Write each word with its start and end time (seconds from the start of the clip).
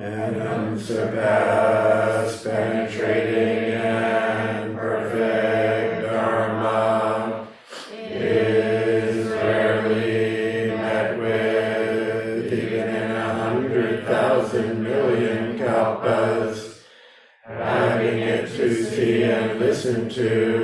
and 0.00 0.36
unsurpassed, 0.40 2.44
penetrating 2.44 3.74
and 3.74 4.74
perfect 4.74 6.06
Dharma 6.06 7.46
is 7.92 9.26
rarely 9.26 10.70
met 10.74 11.18
with, 11.18 12.50
even 12.50 12.88
in 12.88 13.10
a 13.10 13.34
hundred 13.44 14.06
thousand 14.06 14.82
million 14.82 15.58
kalpas. 15.58 16.78
Having 17.44 18.20
it 18.20 18.48
to 18.56 18.82
see 18.84 19.24
and 19.24 19.60
listen 19.60 20.08
to, 20.08 20.59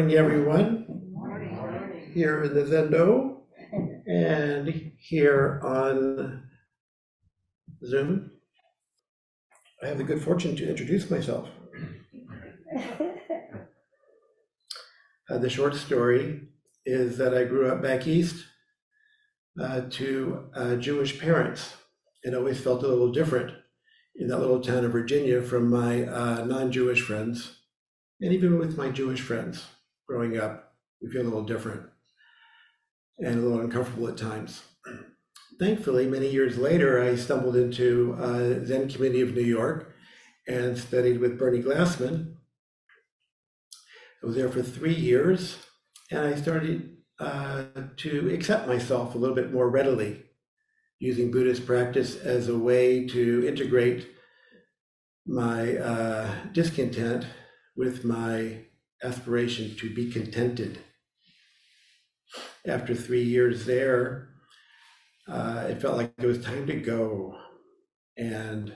Morning, 0.00 0.16
everyone. 0.16 2.10
Here 2.14 2.42
in 2.44 2.54
the 2.54 2.62
Zendo 2.62 3.42
and 4.06 4.92
here 4.96 5.60
on 5.62 6.44
Zoom. 7.84 8.30
I 9.82 9.88
have 9.88 9.98
the 9.98 10.04
good 10.04 10.22
fortune 10.22 10.56
to 10.56 10.70
introduce 10.70 11.10
myself. 11.10 11.50
Uh, 15.28 15.36
the 15.36 15.50
short 15.50 15.74
story 15.74 16.48
is 16.86 17.18
that 17.18 17.36
I 17.36 17.44
grew 17.44 17.70
up 17.70 17.82
back 17.82 18.06
east 18.06 18.46
uh, 19.60 19.82
to 19.90 20.48
uh, 20.54 20.76
Jewish 20.76 21.20
parents 21.20 21.74
and 22.24 22.34
always 22.34 22.58
felt 22.58 22.82
a 22.82 22.88
little 22.88 23.12
different 23.12 23.52
in 24.16 24.28
that 24.28 24.38
little 24.38 24.62
town 24.62 24.86
of 24.86 24.92
Virginia 24.92 25.42
from 25.42 25.68
my 25.68 26.04
uh, 26.04 26.42
non 26.46 26.72
Jewish 26.72 27.02
friends. 27.02 27.56
And 28.22 28.32
even 28.32 28.58
with 28.58 28.78
my 28.78 28.88
Jewish 28.88 29.20
friends 29.20 29.66
growing 30.10 30.38
up, 30.38 30.74
we 31.00 31.08
feel 31.08 31.22
a 31.22 31.24
little 31.24 31.44
different 31.44 31.82
and 33.18 33.38
a 33.38 33.42
little 33.42 33.60
uncomfortable 33.60 34.08
at 34.08 34.16
times. 34.16 34.62
Thankfully, 35.60 36.06
many 36.06 36.28
years 36.28 36.58
later, 36.58 37.00
I 37.00 37.14
stumbled 37.14 37.54
into 37.54 38.16
uh, 38.18 38.64
Zen 38.66 38.88
Community 38.88 39.20
of 39.20 39.34
New 39.34 39.42
York 39.42 39.94
and 40.48 40.76
studied 40.76 41.20
with 41.20 41.38
Bernie 41.38 41.62
Glassman 41.62 42.34
I 44.22 44.26
was 44.26 44.36
there 44.36 44.50
for 44.50 44.62
three 44.62 44.94
years, 44.94 45.56
and 46.10 46.20
I 46.20 46.34
started 46.34 46.98
uh, 47.18 47.64
to 47.96 48.34
accept 48.34 48.68
myself 48.68 49.14
a 49.14 49.18
little 49.18 49.34
bit 49.34 49.50
more 49.50 49.70
readily, 49.70 50.24
using 50.98 51.30
Buddhist 51.30 51.64
practice 51.64 52.16
as 52.16 52.48
a 52.48 52.58
way 52.58 53.06
to 53.06 53.46
integrate 53.48 54.08
my 55.26 55.74
uh, 55.78 56.30
discontent 56.52 57.24
with 57.76 58.04
my 58.04 58.66
aspiration 59.02 59.76
to 59.76 59.94
be 59.94 60.10
contented. 60.10 60.80
After 62.66 62.94
three 62.94 63.22
years 63.22 63.66
there, 63.66 64.28
uh, 65.28 65.66
it 65.68 65.80
felt 65.80 65.96
like 65.96 66.12
it 66.18 66.26
was 66.26 66.44
time 66.44 66.66
to 66.66 66.80
go. 66.80 67.36
And 68.16 68.74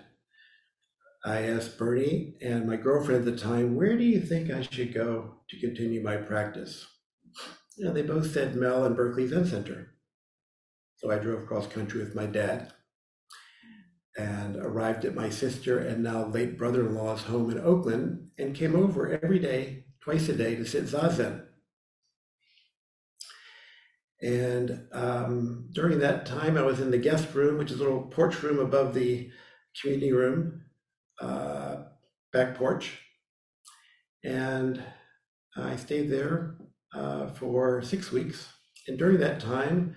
I 1.25 1.43
asked 1.43 1.79
Bernie 1.79 2.37
and 2.43 2.67
my 2.67 2.77
girlfriend 2.77 3.27
at 3.27 3.35
the 3.35 3.41
time, 3.41 3.77
where 3.77 3.97
do 3.97 4.05
you 4.05 4.21
think 4.21 4.51
I 4.51 4.63
should 4.63 4.95
go 4.95 5.37
to 5.49 5.61
continue 5.61 6.03
my 6.03 6.17
practice? 6.17 6.87
And 7.79 7.97
they 7.97 8.03
both 8.03 8.33
said 8.33 8.57
Mel 8.57 8.85
and 8.85 8.97
Berkeley 8.97 9.27
Zen 9.27 9.47
Center. 9.47 9.95
So 10.97 11.11
I 11.11 11.19
drove 11.19 11.47
cross 11.47 11.67
country 11.67 12.01
with 12.01 12.15
my 12.15 12.27
dad 12.27 12.73
and 14.17 14.57
arrived 14.57 15.05
at 15.05 15.15
my 15.15 15.29
sister 15.29 15.79
and 15.79 16.03
now 16.03 16.27
late 16.27 16.57
brother 16.57 16.87
in 16.87 16.95
law's 16.95 17.23
home 17.23 17.51
in 17.51 17.59
Oakland 17.59 18.29
and 18.39 18.55
came 18.55 18.77
over 18.77 19.09
every 19.23 19.39
day, 19.39 19.85
twice 20.05 20.29
a 20.29 20.35
day, 20.35 20.55
to 20.55 20.65
sit 20.65 20.85
Zazen. 20.85 21.47
And 24.21 24.87
um, 24.93 25.69
during 25.73 25.99
that 25.99 26.27
time, 26.27 26.57
I 26.57 26.63
was 26.63 26.81
in 26.81 26.91
the 26.91 26.99
guest 26.99 27.35
room, 27.35 27.59
which 27.59 27.71
is 27.71 27.81
a 27.81 27.83
little 27.83 28.03
porch 28.03 28.43
room 28.43 28.59
above 28.59 28.95
the 28.95 29.31
community 29.81 30.13
room 30.13 30.63
uh, 31.21 31.77
back 32.33 32.55
porch. 32.55 33.01
And 34.23 34.83
I 35.57 35.77
stayed 35.77 36.11
there 36.11 36.57
uh, 36.95 37.29
for 37.29 37.83
six 37.83 38.11
weeks. 38.11 38.49
And 38.89 38.99
during 38.99 39.19
that 39.19 39.41
time, 39.41 39.97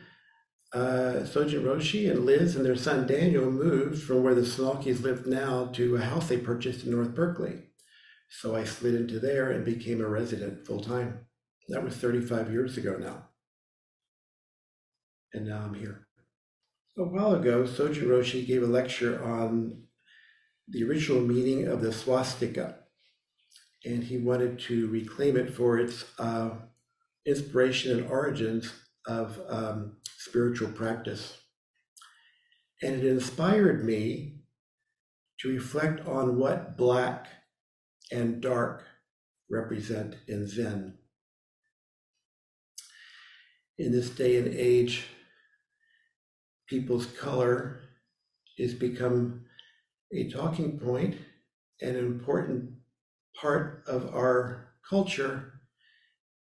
uh, 0.73 1.23
Sojun 1.23 1.63
Roshi 1.63 2.09
and 2.11 2.25
Liz 2.25 2.55
and 2.55 2.65
their 2.65 2.75
son 2.75 3.07
Daniel 3.07 3.49
moved 3.49 4.03
from 4.03 4.23
where 4.23 4.35
the 4.35 4.41
Snalkies 4.41 5.01
lived 5.01 5.25
now 5.25 5.67
to 5.67 5.95
a 5.95 6.01
house 6.01 6.27
they 6.27 6.37
purchased 6.37 6.85
in 6.85 6.91
North 6.91 7.15
Berkeley. 7.15 7.66
So 8.29 8.55
I 8.55 8.63
slid 8.63 8.95
into 8.95 9.19
there 9.19 9.51
and 9.51 9.63
became 9.63 10.01
a 10.01 10.07
resident 10.07 10.65
full 10.65 10.81
time. 10.81 11.19
That 11.69 11.83
was 11.83 11.95
35 11.95 12.51
years 12.51 12.77
ago 12.77 12.97
now. 12.97 13.29
And 15.33 15.47
now 15.47 15.63
I'm 15.65 15.73
here. 15.73 16.07
A 16.97 17.03
while 17.03 17.35
ago, 17.35 17.63
Sojun 17.63 18.07
Roshi 18.07 18.45
gave 18.45 18.63
a 18.63 18.67
lecture 18.67 19.23
on 19.23 19.83
the 20.67 20.83
original 20.83 21.21
meaning 21.21 21.67
of 21.67 21.81
the 21.81 21.93
swastika, 21.93 22.79
and 23.85 24.03
he 24.03 24.17
wanted 24.17 24.59
to 24.59 24.87
reclaim 24.87 25.37
it 25.37 25.53
for 25.53 25.77
its 25.77 26.05
uh, 26.17 26.51
inspiration 27.25 27.99
and 27.99 28.09
origins 28.09 28.73
of 29.05 29.39
um, 29.47 29.97
spiritual 30.17 30.69
practice. 30.69 31.37
And 32.81 32.95
it 32.95 33.05
inspired 33.05 33.85
me 33.85 34.41
to 35.39 35.49
reflect 35.49 36.05
on 36.07 36.37
what 36.37 36.77
black 36.77 37.27
and 38.11 38.41
dark 38.41 38.83
represent 39.49 40.15
in 40.27 40.47
Zen. 40.47 40.97
In 43.77 43.91
this 43.91 44.09
day 44.09 44.37
and 44.37 44.47
age, 44.47 45.05
people's 46.67 47.05
color 47.05 47.79
is 48.57 48.73
become 48.73 49.45
a 50.13 50.29
talking 50.29 50.79
point 50.79 51.17
and 51.81 51.95
an 51.95 52.05
important 52.05 52.71
part 53.39 53.83
of 53.87 54.13
our 54.15 54.69
culture 54.89 55.61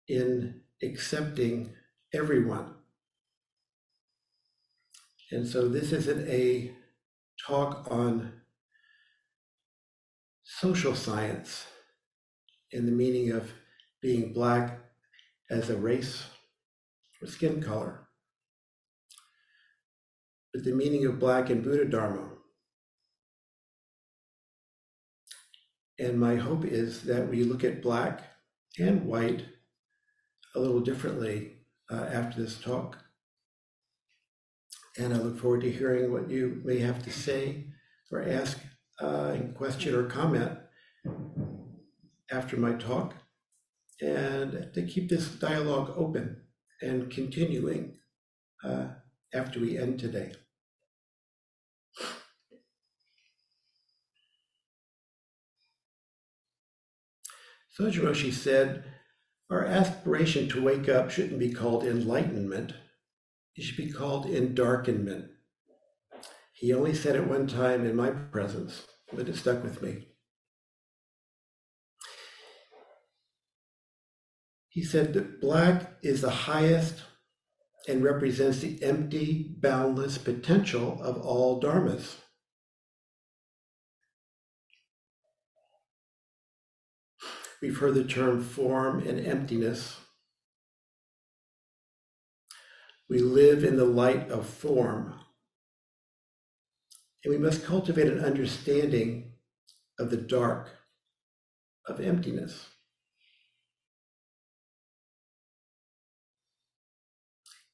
in 0.08 0.60
accepting 0.82 1.70
everyone. 2.12 2.74
And 5.30 5.46
so 5.46 5.68
this 5.68 5.92
isn't 5.92 6.28
a 6.28 6.72
talk 7.46 7.86
on 7.90 8.41
social 10.60 10.94
science 10.94 11.66
in 12.70 12.86
the 12.86 12.92
meaning 12.92 13.30
of 13.30 13.50
being 14.00 14.32
Black 14.32 14.78
as 15.50 15.70
a 15.70 15.76
race 15.76 16.24
or 17.20 17.26
skin 17.26 17.62
color, 17.62 18.08
but 20.52 20.64
the 20.64 20.72
meaning 20.72 21.06
of 21.06 21.18
Black 21.18 21.50
in 21.50 21.62
Buddha 21.62 21.84
Dharma 21.84 22.32
And 26.02 26.18
my 26.18 26.34
hope 26.34 26.64
is 26.64 27.02
that 27.02 27.28
we 27.28 27.44
look 27.44 27.62
at 27.62 27.80
black 27.80 28.22
and 28.76 29.06
white 29.06 29.44
a 30.56 30.58
little 30.58 30.80
differently 30.80 31.58
uh, 31.90 32.08
after 32.12 32.42
this 32.42 32.58
talk. 32.58 32.98
And 34.98 35.14
I 35.14 35.18
look 35.18 35.38
forward 35.38 35.60
to 35.60 35.70
hearing 35.70 36.12
what 36.12 36.28
you 36.28 36.60
may 36.64 36.78
have 36.78 37.04
to 37.04 37.10
say 37.10 37.66
or 38.10 38.22
ask 38.22 38.58
uh, 39.00 39.36
question 39.54 39.94
or 39.94 40.04
comment 40.04 40.58
after 42.30 42.56
my 42.56 42.72
talk, 42.74 43.14
and 44.00 44.70
to 44.74 44.82
keep 44.86 45.08
this 45.08 45.28
dialogue 45.28 45.92
open 45.96 46.42
and 46.80 47.10
continuing 47.10 47.98
uh, 48.64 48.86
after 49.34 49.60
we 49.60 49.78
end 49.78 49.98
today. 49.98 50.32
Sojun 57.78 58.04
Roshi 58.04 58.32
said, 58.32 58.84
Our 59.50 59.64
aspiration 59.64 60.48
to 60.50 60.62
wake 60.62 60.88
up 60.88 61.10
shouldn't 61.10 61.38
be 61.38 61.52
called 61.52 61.84
enlightenment, 61.84 62.74
it 63.56 63.62
should 63.62 63.76
be 63.76 63.90
called 63.90 64.26
endarkenment. 64.26 65.28
He 66.52 66.72
only 66.72 66.94
said 66.94 67.16
it 67.16 67.26
one 67.26 67.46
time 67.46 67.86
in 67.86 67.96
my 67.96 68.10
presence, 68.10 68.86
but 69.14 69.28
it 69.28 69.36
stuck 69.36 69.62
with 69.62 69.82
me. 69.82 70.08
He 74.68 74.82
said 74.82 75.12
that 75.12 75.40
black 75.40 75.98
is 76.02 76.22
the 76.22 76.30
highest 76.30 77.02
and 77.88 78.02
represents 78.02 78.60
the 78.60 78.82
empty, 78.82 79.54
boundless 79.60 80.16
potential 80.18 81.02
of 81.02 81.18
all 81.18 81.60
dharmas. 81.60 82.16
We've 87.60 87.76
heard 87.76 87.94
the 87.94 88.04
term 88.04 88.42
form 88.42 89.06
and 89.06 89.24
emptiness. 89.24 89.96
We 93.08 93.18
live 93.18 93.62
in 93.62 93.76
the 93.76 93.84
light 93.84 94.30
of 94.30 94.46
form. 94.46 95.21
And 97.24 97.32
we 97.32 97.38
must 97.38 97.64
cultivate 97.64 98.08
an 98.08 98.24
understanding 98.24 99.32
of 99.98 100.10
the 100.10 100.16
dark 100.16 100.70
of 101.86 102.00
emptiness. 102.00 102.68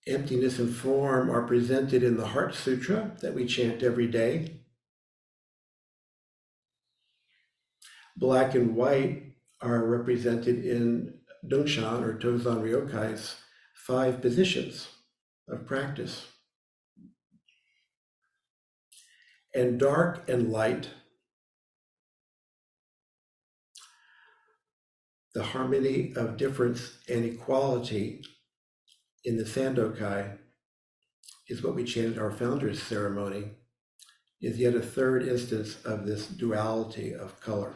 Emptiness 0.06 0.58
and 0.58 0.74
form 0.74 1.30
are 1.30 1.42
presented 1.42 2.02
in 2.02 2.16
the 2.16 2.28
Heart 2.28 2.54
Sutra 2.54 3.12
that 3.20 3.34
we 3.34 3.44
chant 3.44 3.82
every 3.82 4.06
day. 4.06 4.60
Black 8.16 8.54
and 8.54 8.74
white 8.74 9.34
are 9.60 9.84
represented 9.84 10.64
in 10.64 11.14
Dongshan 11.46 12.02
or 12.02 12.18
Tozan 12.18 12.62
Ryokai's 12.62 13.36
five 13.74 14.20
positions 14.20 14.88
of 15.48 15.66
practice. 15.66 16.26
And 19.58 19.76
dark 19.76 20.28
and 20.28 20.52
light, 20.52 20.90
the 25.34 25.42
harmony 25.42 26.12
of 26.14 26.36
difference 26.36 26.98
and 27.08 27.24
equality 27.24 28.22
in 29.24 29.36
the 29.36 29.42
Sandokai 29.42 30.38
is 31.48 31.60
what 31.60 31.74
we 31.74 31.82
chanted 31.82 32.20
our 32.20 32.30
founders 32.30 32.80
ceremony, 32.80 33.50
is 34.40 34.58
yet 34.58 34.76
a 34.76 34.80
third 34.80 35.26
instance 35.26 35.84
of 35.84 36.06
this 36.06 36.28
duality 36.28 37.12
of 37.12 37.40
color. 37.40 37.74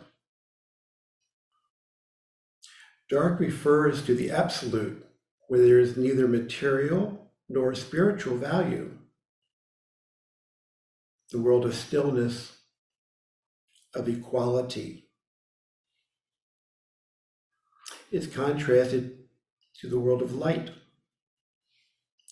Dark 3.11 3.41
refers 3.41 4.07
to 4.07 4.15
the 4.15 4.31
absolute, 4.31 5.05
where 5.49 5.67
there 5.67 5.81
is 5.81 5.97
neither 5.97 6.29
material 6.29 7.33
nor 7.49 7.75
spiritual 7.75 8.37
value. 8.37 8.99
The 11.33 11.41
world 11.41 11.65
of 11.65 11.75
stillness, 11.75 12.59
of 13.95 14.07
equality, 14.07 15.09
is 18.11 18.27
contrasted 18.27 19.19
to 19.81 19.89
the 19.89 19.99
world 19.99 20.21
of 20.21 20.35
light, 20.35 20.73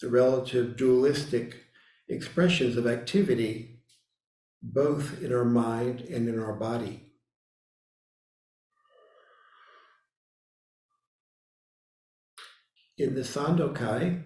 the 0.02 0.10
relative 0.10 0.76
dualistic 0.76 1.64
expressions 2.10 2.76
of 2.76 2.86
activity, 2.86 3.80
both 4.62 5.22
in 5.22 5.32
our 5.32 5.46
mind 5.46 6.02
and 6.02 6.28
in 6.28 6.38
our 6.38 6.52
body. 6.52 7.06
In 12.98 13.14
the 13.14 13.22
Sandokai, 13.22 14.24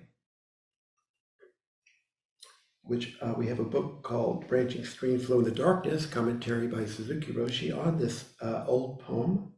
which 2.85 3.17
uh, 3.21 3.35
we 3.37 3.47
have 3.47 3.61
a 3.61 3.65
book 3.65 4.03
called 4.03 4.47
Branching 4.49 4.85
Stream 4.85 5.19
Flow 5.19 5.39
in 5.39 5.45
the 5.45 5.51
Darkness, 5.51 6.07
commentary 6.07 6.67
by 6.67 6.85
Suzuki 6.85 7.33
Roshi 7.33 7.77
on 7.77 7.99
this 7.99 8.35
uh, 8.43 8.65
old 8.67 9.01
poem 9.01 9.53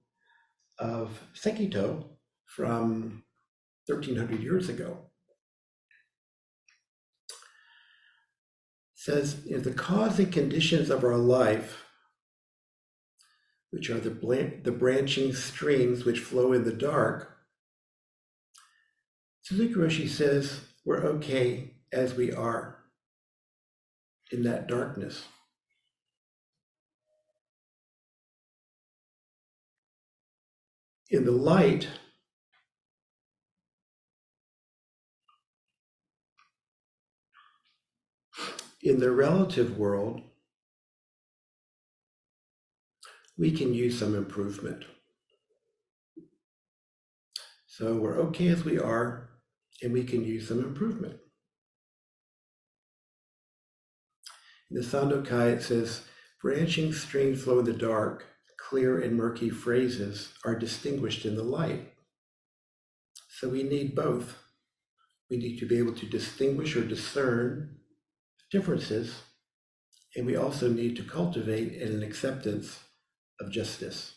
of 0.78 1.20
Sekito 1.34 2.04
from 2.46 3.24
1300 3.86 4.42
years 4.42 4.68
ago. 4.68 5.06
says 9.06 9.42
you 9.46 9.56
know, 9.56 9.62
the 9.62 9.72
cause 9.72 10.18
and 10.18 10.32
conditions 10.32 10.90
of 10.90 11.04
our 11.04 11.16
life, 11.16 11.84
which 13.70 13.88
are 13.88 14.00
the, 14.00 14.10
blan- 14.10 14.60
the 14.64 14.72
branching 14.72 15.32
streams 15.32 16.04
which 16.04 16.18
flow 16.18 16.52
in 16.52 16.64
the 16.64 16.72
dark, 16.72 17.36
Suzuki 19.42 19.74
Roshi 19.74 20.08
says 20.08 20.58
we're 20.84 21.04
okay 21.04 21.76
as 21.92 22.14
we 22.14 22.32
are 22.32 22.80
in 24.32 24.42
that 24.42 24.66
darkness. 24.66 25.24
In 31.08 31.24
the 31.24 31.32
light, 31.32 31.88
in 38.82 38.98
the 38.98 39.10
relative 39.10 39.78
world, 39.78 40.22
we 43.38 43.52
can 43.52 43.72
use 43.74 43.98
some 43.98 44.14
improvement. 44.14 44.84
So 47.66 47.94
we're 47.94 48.18
okay 48.18 48.48
as 48.48 48.64
we 48.64 48.78
are, 48.78 49.28
and 49.82 49.92
we 49.92 50.02
can 50.02 50.24
use 50.24 50.48
some 50.48 50.60
improvement. 50.60 51.18
In 54.70 54.76
the 54.76 54.82
Sandokai, 54.82 55.52
it 55.54 55.62
says, 55.62 56.02
branching 56.42 56.92
streams 56.92 57.42
flow 57.42 57.60
in 57.60 57.64
the 57.64 57.72
dark, 57.72 58.24
clear 58.58 59.00
and 59.00 59.16
murky 59.16 59.48
phrases 59.48 60.32
are 60.44 60.58
distinguished 60.58 61.24
in 61.24 61.36
the 61.36 61.44
light. 61.44 61.92
So 63.28 63.48
we 63.48 63.62
need 63.62 63.94
both. 63.94 64.36
We 65.30 65.36
need 65.36 65.58
to 65.60 65.66
be 65.66 65.78
able 65.78 65.94
to 65.94 66.06
distinguish 66.06 66.74
or 66.74 66.84
discern 66.84 67.76
differences, 68.50 69.22
and 70.16 70.26
we 70.26 70.36
also 70.36 70.68
need 70.68 70.96
to 70.96 71.02
cultivate 71.02 71.80
an 71.80 72.02
acceptance 72.02 72.80
of 73.40 73.52
justice. 73.52 74.15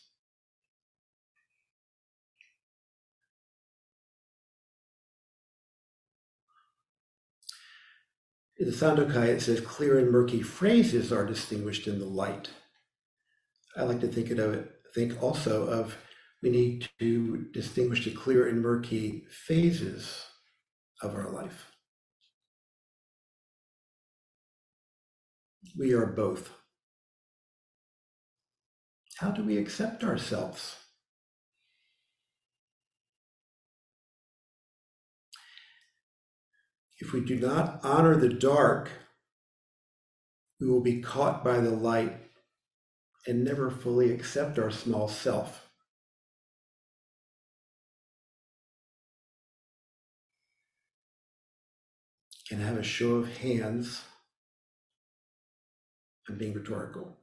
In 8.59 8.65
the 8.65 8.73
Sandokai, 8.73 9.27
it 9.27 9.41
says 9.41 9.61
clear 9.61 9.97
and 9.97 10.11
murky 10.11 10.41
phrases 10.41 11.13
are 11.13 11.25
distinguished 11.25 11.88
in 11.88 11.97
the 11.97 12.06
light. 12.06 12.50
I 13.77 13.83
like 13.83 14.01
to 14.01 14.07
think 14.07 14.31
of 14.31 14.53
it, 14.53 14.69
think 14.94 15.23
also 15.23 15.65
of 15.67 15.95
we 16.44 16.50
need 16.50 16.89
to 17.00 17.47
distinguish 17.53 18.03
the 18.03 18.11
clear 18.11 18.50
and 18.50 18.61
murky 18.61 19.25
phases 19.29 20.25
of 21.01 21.15
our 21.15 21.31
life. 21.31 21.67
We 25.77 25.94
are 25.94 26.06
both. 26.06 26.50
How 29.17 29.31
do 29.31 29.44
we 29.44 29.57
accept 29.57 30.03
ourselves? 30.03 30.75
If 37.00 37.13
we 37.13 37.22
do 37.22 37.38
not 37.38 37.80
honor 37.84 38.16
the 38.18 38.30
dark, 38.30 38.90
we 40.60 40.68
will 40.68 40.81
be 40.81 41.01
caught 41.01 41.44
by 41.44 41.60
the 41.60 41.72
light 41.72 42.13
and 43.25 43.44
never 43.44 43.72
fully 43.72 44.12
accept 44.12 44.60
our 44.60 44.72
small 44.72 45.07
self. 45.07 45.69
Can 52.50 52.62
I 52.62 52.66
have 52.66 52.78
a 52.78 52.83
show 52.83 53.16
of 53.16 53.38
hands? 53.38 54.02
I'm 56.28 56.38
being 56.38 56.54
rhetorical. 56.54 57.16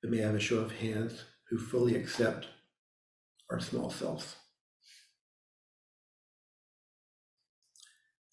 But 0.00 0.10
may 0.10 0.22
I 0.22 0.26
have 0.26 0.36
a 0.36 0.40
show 0.40 0.58
of 0.58 0.72
hands 0.72 1.24
who 1.48 1.58
fully 1.58 1.96
accept 1.96 2.46
our 3.50 3.60
small 3.60 3.90
selves? 3.90 4.36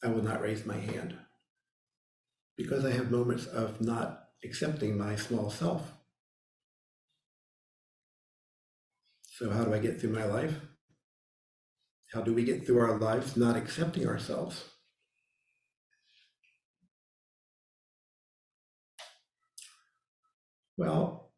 I 0.03 0.10
will 0.10 0.22
not 0.22 0.41
raise 0.41 0.65
my 0.65 0.77
hand 0.77 1.15
because 2.57 2.83
I 2.83 2.91
have 2.91 3.10
moments 3.10 3.45
of 3.45 3.79
not 3.79 4.25
accepting 4.43 4.98
my 4.98 5.15
small 5.15 5.50
self. 5.50 5.91
So, 9.24 9.50
how 9.50 9.63
do 9.63 9.74
I 9.74 9.79
get 9.79 10.00
through 10.00 10.12
my 10.12 10.25
life? 10.25 10.60
How 12.12 12.22
do 12.22 12.33
we 12.33 12.43
get 12.43 12.65
through 12.65 12.79
our 12.79 12.98
lives 12.98 13.36
not 13.36 13.55
accepting 13.55 14.05
ourselves? 14.05 14.65
Well, 20.77 21.31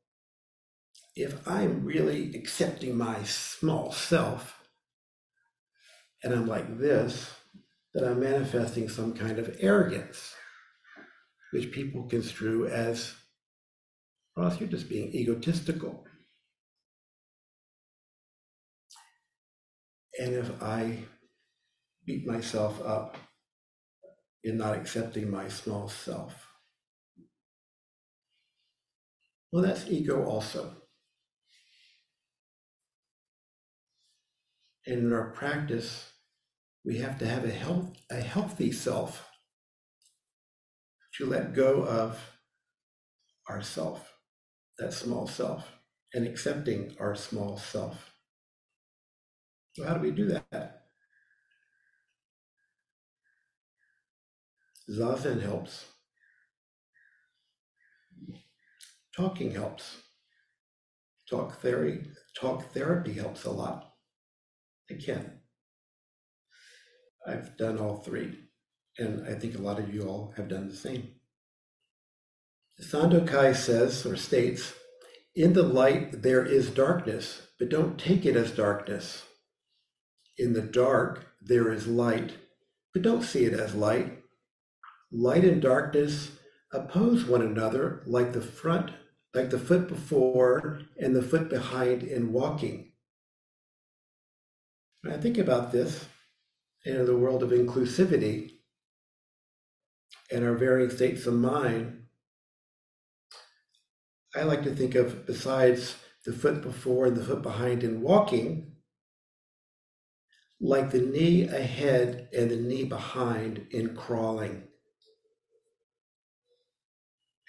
if 1.15 1.48
I'm 1.48 1.86
really 1.86 2.36
accepting 2.36 2.98
my 2.98 3.24
small 3.24 3.91
self 3.91 4.60
and 6.24 6.34
I'm 6.34 6.48
like 6.48 6.79
this, 6.79 7.29
that 7.95 8.03
I'm 8.03 8.19
manifesting 8.19 8.89
some 8.89 9.13
kind 9.13 9.39
of 9.39 9.55
arrogance, 9.61 10.35
which 11.51 11.71
people 11.71 12.03
construe 12.03 12.67
as, 12.67 13.13
Ross, 14.35 14.59
you're 14.59 14.67
just 14.67 14.89
being 14.89 15.15
egotistical. 15.15 16.05
And 20.19 20.33
if 20.33 20.61
I 20.61 21.05
beat 22.05 22.27
myself 22.27 22.81
up 22.85 23.17
in 24.43 24.57
not 24.57 24.75
accepting 24.75 25.31
my 25.31 25.47
small 25.47 25.87
self, 25.87 26.49
well, 29.53 29.63
that's 29.63 29.87
ego 29.87 30.25
also. 30.25 30.75
And 34.85 34.99
in 34.99 35.13
our 35.13 35.31
practice, 35.31 36.11
we 36.86 36.98
have 37.00 37.18
to 37.20 37.27
have 37.27 37.44
a 37.44 37.51
health 37.51 37.92
a 38.12 38.22
healthy 38.22 38.72
self 38.72 39.27
to 41.18 41.25
let 41.25 41.54
go 41.54 41.84
of 41.86 42.20
ourself, 43.50 44.13
that 44.80 44.94
small 44.94 45.27
self, 45.27 45.68
and 46.13 46.25
accepting 46.27 46.96
our 47.00 47.15
small 47.15 47.58
self. 47.58 48.13
So, 49.74 49.84
how 49.86 49.96
do 49.96 50.01
we 50.01 50.12
do 50.12 50.27
that? 50.27 50.86
Zazen 54.89 55.42
helps. 55.44 55.86
Talking 59.15 59.51
helps. 59.51 59.98
Talk 61.30 61.60
theory, 61.62 62.06
talk 62.39 62.72
therapy 62.72 63.13
helps 63.13 63.46
a 63.46 63.51
lot. 63.51 63.94
Again, 64.89 65.42
I've 67.27 67.58
done 67.58 67.77
all 67.79 67.98
three, 67.98 68.39
and 68.98 69.27
I 69.27 69.34
think 69.34 69.55
a 69.55 69.62
lot 69.62 69.79
of 69.79 69.94
you 69.94 70.03
all 70.03 70.34
have 70.38 70.48
done 70.48 70.67
the 70.67 70.75
same. 70.75 71.12
Sandokai 72.79 73.55
says 73.55 74.05
or 74.05 74.15
states, 74.15 74.74
in 75.36 75.53
the 75.53 75.63
light 75.63 76.22
there 76.22 76.46
is 76.46 76.70
darkness, 76.70 77.48
but 77.58 77.70
don't 77.70 77.98
take 77.98 78.25
it 78.25 78.36
as 78.36 78.51
darkness. 78.51 79.24
In 80.38 80.53
the 80.53 80.62
dark 80.62 81.25
there 81.41 81.72
is 81.72 81.88
light, 81.88 82.34
but 82.94 83.01
don't 83.01 83.24
see 83.24 83.46
it 83.46 83.53
as 83.53 83.75
light. 83.75 84.22
Light 85.12 85.44
and 85.46 85.62
darkness 85.62 86.32
oppose 86.72 87.25
one 87.25 87.41
another 87.41 88.03
like 88.05 88.34
the 88.34 88.41
front, 88.41 88.91
like 89.34 89.50
the 89.50 89.60
foot 89.60 89.88
before 89.88 90.82
and 91.00 91.15
the 91.15 91.22
foot 91.22 91.50
behind 91.50 92.03
in 92.03 92.34
walking. 92.34 92.91
When 95.01 95.13
I 95.13 95.17
think 95.17 95.38
about 95.38 95.72
this 95.72 96.05
in 96.86 97.06
the 97.06 97.18
world 97.18 97.42
of 97.42 97.50
inclusivity 97.50 98.51
and 100.32 100.46
our 100.46 100.54
varying 100.54 100.89
states 100.89 101.25
of 101.25 101.34
mind, 101.34 102.04
I 104.36 104.44
like 104.44 104.63
to 104.63 104.75
think 104.75 104.96
of 104.96 105.25
besides 105.25 105.96
the 106.25 106.34
foot 106.34 106.62
before 106.62 107.08
and 107.08 107.18
the 107.18 107.24
foot 107.24 107.42
behind 107.42 107.84
in 107.84 108.01
walking, 108.01 108.74
like 110.60 110.92
the 110.92 111.01
knee 111.01 111.44
ahead 111.48 112.30
and 112.38 112.51
the 112.51 112.56
knee 112.56 112.84
behind 112.84 113.68
in 113.72 113.96
crawling. 113.96 114.63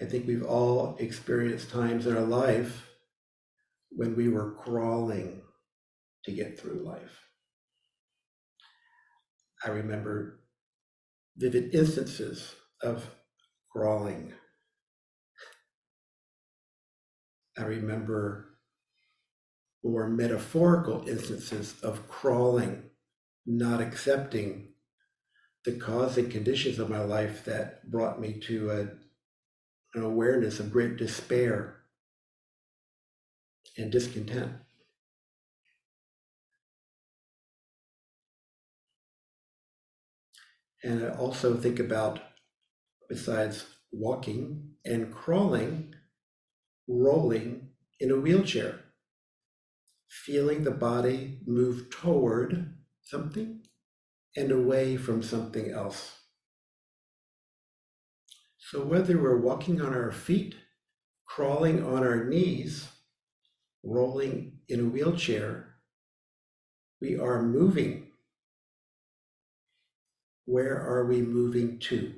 I 0.00 0.04
think 0.04 0.26
we've 0.26 0.44
all 0.44 0.96
experienced 0.98 1.70
times 1.70 2.06
in 2.06 2.16
our 2.16 2.22
life 2.22 2.86
when 3.90 4.14
we 4.14 4.28
were 4.28 4.54
crawling 4.54 5.42
to 6.24 6.32
get 6.32 6.58
through 6.58 6.84
life. 6.84 7.25
I 9.64 9.70
remember 9.70 10.40
vivid 11.36 11.74
instances 11.74 12.54
of 12.82 13.10
crawling. 13.70 14.32
I 17.58 17.62
remember 17.62 18.58
more 19.82 20.08
metaphorical 20.08 21.08
instances 21.08 21.74
of 21.82 22.08
crawling, 22.08 22.90
not 23.46 23.80
accepting 23.80 24.68
the 25.64 25.72
cause 25.72 26.18
and 26.18 26.30
conditions 26.30 26.78
of 26.78 26.90
my 26.90 27.00
life 27.00 27.44
that 27.44 27.90
brought 27.90 28.20
me 28.20 28.40
to 28.46 28.70
a, 28.70 28.80
an 29.98 30.02
awareness 30.04 30.60
of 30.60 30.72
great 30.72 30.96
despair 30.96 31.76
and 33.76 33.90
discontent. 33.90 34.52
And 40.82 41.04
I 41.04 41.10
also 41.10 41.56
think 41.56 41.78
about, 41.78 42.20
besides 43.08 43.66
walking 43.92 44.74
and 44.84 45.12
crawling, 45.12 45.94
rolling 46.88 47.70
in 47.98 48.10
a 48.10 48.16
wheelchair, 48.16 48.80
feeling 50.08 50.64
the 50.64 50.70
body 50.70 51.40
move 51.46 51.90
toward 51.90 52.74
something 53.02 53.62
and 54.36 54.50
away 54.50 54.96
from 54.96 55.22
something 55.22 55.70
else. 55.70 56.20
So, 58.58 58.84
whether 58.84 59.16
we're 59.16 59.40
walking 59.40 59.80
on 59.80 59.94
our 59.94 60.10
feet, 60.10 60.56
crawling 61.24 61.84
on 61.84 62.04
our 62.04 62.24
knees, 62.24 62.88
rolling 63.84 64.58
in 64.68 64.80
a 64.80 64.84
wheelchair, 64.84 65.76
we 67.00 67.18
are 67.18 67.42
moving. 67.42 68.05
Where 70.46 70.80
are 70.80 71.04
we 71.04 71.20
moving 71.20 71.78
to? 71.80 72.14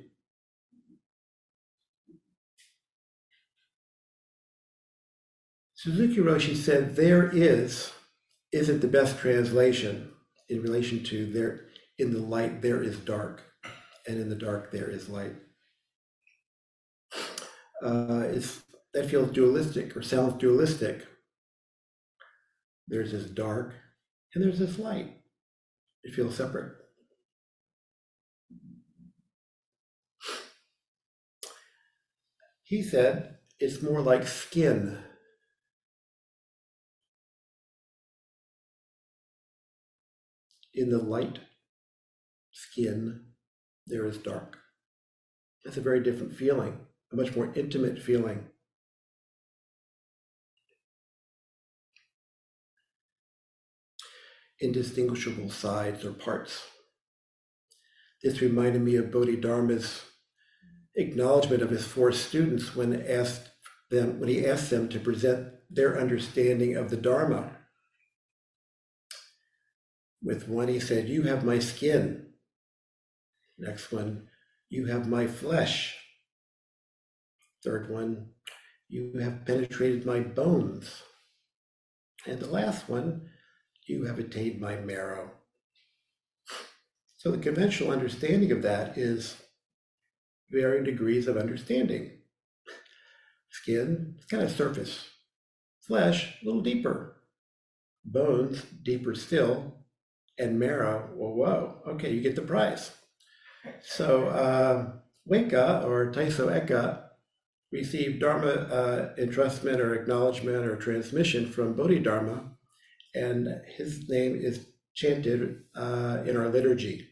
Suzuki 5.75 6.17
Roshi 6.17 6.55
said, 6.55 6.95
There 6.95 7.29
is 7.29 7.91
isn't 8.51 8.81
the 8.81 8.87
best 8.87 9.17
translation 9.19 10.11
in 10.49 10.61
relation 10.61 11.03
to 11.03 11.25
there 11.27 11.67
in 11.99 12.13
the 12.13 12.19
light 12.19 12.61
there 12.61 12.81
is 12.81 12.97
dark, 12.97 13.43
and 14.07 14.19
in 14.19 14.29
the 14.29 14.35
dark 14.35 14.71
there 14.71 14.89
is 14.89 15.09
light. 15.09 15.35
Uh, 17.83 18.25
that 18.93 19.09
feels 19.09 19.31
dualistic 19.31 19.95
or 19.95 20.01
sounds 20.01 20.33
dualistic. 20.33 21.05
There's 22.87 23.11
this 23.11 23.25
dark 23.25 23.73
and 24.33 24.43
there's 24.43 24.59
this 24.59 24.79
light. 24.79 25.15
It 26.03 26.13
feels 26.13 26.35
separate. 26.35 26.78
He 32.69 32.83
said 32.83 33.37
it's 33.59 33.81
more 33.81 33.99
like 33.99 34.27
skin 34.27 34.99
in 40.75 40.91
the 40.91 40.99
light 40.99 41.39
skin, 42.51 43.21
there 43.87 44.05
is 44.05 44.19
dark. 44.19 44.59
It's 45.65 45.77
a 45.77 45.81
very 45.81 46.03
different 46.03 46.35
feeling, 46.35 46.77
a 47.11 47.15
much 47.15 47.35
more 47.35 47.51
intimate 47.55 47.99
feeling. 47.99 48.45
Indistinguishable 54.59 55.49
sides 55.49 56.05
or 56.05 56.11
parts. 56.11 56.61
This 58.21 58.41
reminded 58.41 58.83
me 58.83 58.95
of 58.95 59.05
Bodhidharma's 59.05 60.03
acknowledgement 60.99 61.61
of 61.61 61.69
his 61.69 61.85
four 61.85 62.11
students 62.11 62.75
when 62.75 63.01
asked 63.07 63.49
them 63.89 64.19
when 64.19 64.29
he 64.29 64.45
asked 64.45 64.69
them 64.69 64.87
to 64.89 64.99
present 64.99 65.53
their 65.69 65.99
understanding 65.99 66.75
of 66.75 66.89
the 66.89 66.97
Dharma 66.97 67.51
with 70.21 70.47
one, 70.47 70.67
he 70.67 70.79
said, 70.79 71.09
You 71.09 71.23
have 71.23 71.43
my 71.45 71.59
skin. 71.59 72.27
Next 73.57 73.91
one, 73.91 74.27
You 74.69 74.85
have 74.85 75.07
my 75.07 75.27
flesh. 75.27 75.97
Third 77.63 77.89
one, 77.89 78.29
You 78.87 79.19
have 79.19 79.45
penetrated 79.45 80.05
my 80.05 80.19
bones. 80.19 81.01
And 82.25 82.39
the 82.39 82.47
last 82.47 82.89
one, 82.89 83.29
You 83.85 84.05
have 84.05 84.19
attained 84.19 84.59
my 84.59 84.75
marrow. 84.75 85.31
So 87.17 87.31
the 87.31 87.37
conventional 87.37 87.91
understanding 87.91 88.51
of 88.51 88.61
that 88.61 88.97
is 88.97 89.35
varying 90.51 90.83
degrees 90.83 91.27
of 91.27 91.37
understanding. 91.37 92.11
Skin, 93.49 94.15
it's 94.17 94.25
kind 94.25 94.43
of 94.43 94.51
surface. 94.51 95.09
Flesh, 95.81 96.37
a 96.41 96.45
little 96.45 96.61
deeper. 96.61 97.17
Bones, 98.05 98.63
deeper 98.83 99.15
still 99.15 99.79
and 100.39 100.57
marrow, 100.57 101.09
well, 101.13 101.33
whoa, 101.33 101.81
okay, 101.93 102.11
you 102.13 102.21
get 102.21 102.35
the 102.35 102.41
prize. 102.41 102.91
So 103.81 104.29
uh, 104.29 104.93
Huike 105.29 105.83
or 105.83 106.11
Taiso 106.11 106.47
Eka 106.47 107.03
received 107.71 108.21
Dharma 108.21 108.47
uh, 108.47 109.15
entrustment 109.17 109.79
or 109.79 109.93
acknowledgement 109.93 110.65
or 110.65 110.77
transmission 110.77 111.51
from 111.51 111.75
Bodhidharma, 111.75 112.51
and 113.13 113.47
his 113.77 114.09
name 114.09 114.39
is 114.41 114.65
chanted 114.95 115.61
uh, 115.75 116.19
in 116.25 116.37
our 116.37 116.47
liturgy. 116.47 117.07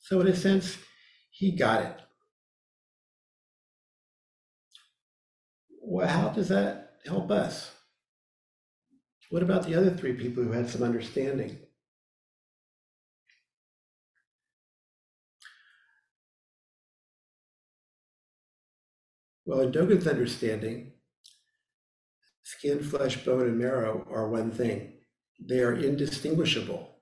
So, 0.00 0.20
in 0.20 0.28
a 0.28 0.34
sense, 0.34 0.78
he 1.30 1.56
got 1.56 1.82
it. 1.82 2.00
Well, 6.02 6.10
how 6.10 6.30
does 6.30 6.48
that 6.48 6.94
help 7.06 7.30
us? 7.30 7.70
What 9.30 9.44
about 9.44 9.68
the 9.68 9.76
other 9.76 9.90
three 9.90 10.14
people 10.14 10.42
who 10.42 10.50
had 10.50 10.68
some 10.68 10.82
understanding? 10.82 11.60
Well, 19.46 19.60
in 19.60 19.70
Dogen's 19.70 20.08
understanding, 20.08 20.94
skin, 22.42 22.82
flesh, 22.82 23.24
bone, 23.24 23.42
and 23.42 23.58
marrow 23.60 24.04
are 24.10 24.28
one 24.28 24.50
thing. 24.50 24.94
They 25.38 25.60
are 25.60 25.72
indistinguishable. 25.72 26.96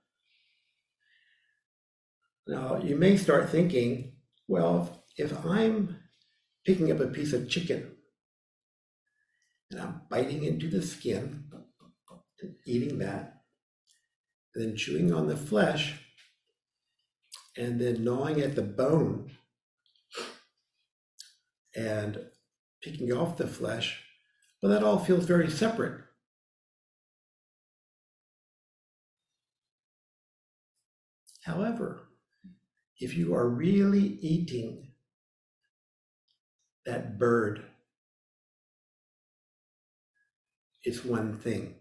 Now, 2.47 2.83
you 2.83 2.97
may 2.97 3.16
start 3.16 3.49
thinking, 3.49 4.16
well, 4.47 5.07
if 5.16 5.33
I'm 5.47 5.97
picking 6.66 6.92
up 6.92 7.00
a 7.00 7.07
piece 7.07 7.33
of 7.33 7.49
chicken 7.49 7.97
and 9.71 9.81
I'm 9.81 10.03
biting 10.09 10.45
into 10.45 10.69
the 10.69 10.83
skin, 10.83 11.45
and 12.43 12.55
eating 12.67 12.99
that, 12.99 13.43
and 14.55 14.65
then 14.65 14.77
chewing 14.77 15.12
on 15.12 15.29
the 15.29 15.37
flesh, 15.37 15.95
and 17.57 17.81
then 17.81 18.03
gnawing 18.03 18.41
at 18.41 18.55
the 18.55 18.62
bone 18.62 19.31
and 21.77 22.19
picking 22.83 23.12
off 23.12 23.37
the 23.37 23.47
flesh, 23.47 24.03
well, 24.62 24.73
that 24.73 24.83
all 24.83 24.99
feels 24.99 25.25
very 25.25 25.50
separate. 25.50 26.00
However, 31.43 32.09
if 32.99 33.17
you 33.17 33.35
are 33.35 33.49
really 33.49 34.19
eating 34.21 34.93
that 36.85 37.19
bird, 37.19 37.65
it's 40.85 41.05
one 41.05 41.39
thing. 41.39 41.77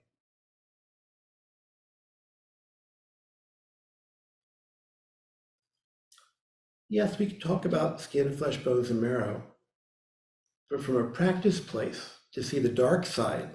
Yes, 6.90 7.18
we 7.18 7.28
can 7.28 7.40
talk 7.40 7.64
about 7.66 8.02
skin, 8.02 8.36
flesh, 8.36 8.58
bones, 8.58 8.90
and 8.90 9.02
marrow, 9.02 9.44
but 10.70 10.82
from 10.84 10.98
a 10.98 11.10
practice 11.12 11.60
place, 11.60 12.18
to 12.34 12.44
see 12.44 12.60
the 12.60 12.70
dark 12.70 13.06
side, 13.06 13.50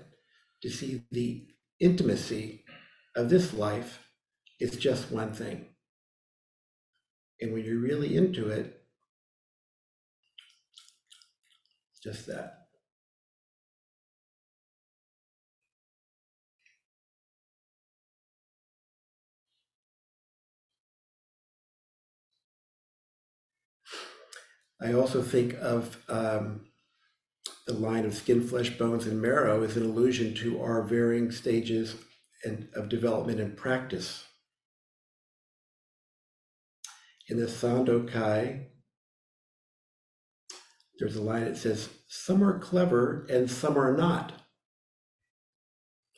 to 0.62 0.70
see 0.70 1.04
the 1.10 1.46
intimacy 1.80 2.64
of 3.16 3.28
this 3.30 3.52
life, 3.54 4.08
it's 4.60 4.76
just 4.76 5.10
one 5.10 5.32
thing. 5.32 5.66
And 7.40 7.52
when 7.52 7.64
you're 7.64 7.78
really 7.78 8.16
into 8.16 8.48
it, 8.48 8.82
it's 11.90 12.00
just 12.00 12.26
that. 12.26 12.63
I 24.84 24.92
also 24.92 25.22
think 25.22 25.54
of 25.54 25.96
um, 26.10 26.66
the 27.66 27.72
line 27.72 28.04
of 28.04 28.14
skin, 28.14 28.46
flesh, 28.46 28.70
bones, 28.76 29.06
and 29.06 29.20
marrow 29.20 29.62
as 29.62 29.78
an 29.78 29.84
allusion 29.84 30.34
to 30.34 30.60
our 30.60 30.82
varying 30.82 31.30
stages 31.30 31.96
and 32.44 32.68
of 32.74 32.90
development 32.90 33.40
and 33.40 33.56
practice. 33.56 34.24
In 37.28 37.38
the 37.40 37.46
Sandokai, 37.46 38.66
there's 40.98 41.16
a 41.16 41.22
line 41.22 41.44
that 41.46 41.56
says, 41.56 41.88
Some 42.06 42.44
are 42.44 42.58
clever 42.58 43.26
and 43.30 43.50
some 43.50 43.78
are 43.78 43.96
not. 43.96 44.32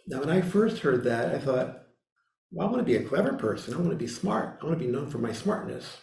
Now, 0.08 0.20
when 0.20 0.30
I 0.30 0.40
first 0.40 0.80
heard 0.80 1.04
that, 1.04 1.32
I 1.32 1.38
thought, 1.38 1.82
well, 2.50 2.66
I 2.66 2.70
want 2.70 2.84
to 2.84 2.92
be 2.92 2.96
a 2.96 3.08
clever 3.08 3.34
person. 3.34 3.74
I 3.74 3.76
want 3.76 3.90
to 3.90 3.96
be 3.96 4.08
smart. 4.08 4.58
I 4.60 4.66
want 4.66 4.78
to 4.78 4.84
be 4.84 4.90
known 4.90 5.08
for 5.08 5.18
my 5.18 5.32
smartness. 5.32 5.98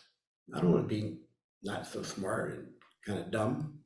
I 0.53 0.59
don't 0.59 0.71
want 0.71 0.87
to 0.87 0.95
be 0.95 1.22
not 1.63 1.87
so 1.87 2.03
smart 2.03 2.53
and 2.53 2.67
kind 3.05 3.19
of 3.19 3.31
dumb. 3.31 3.79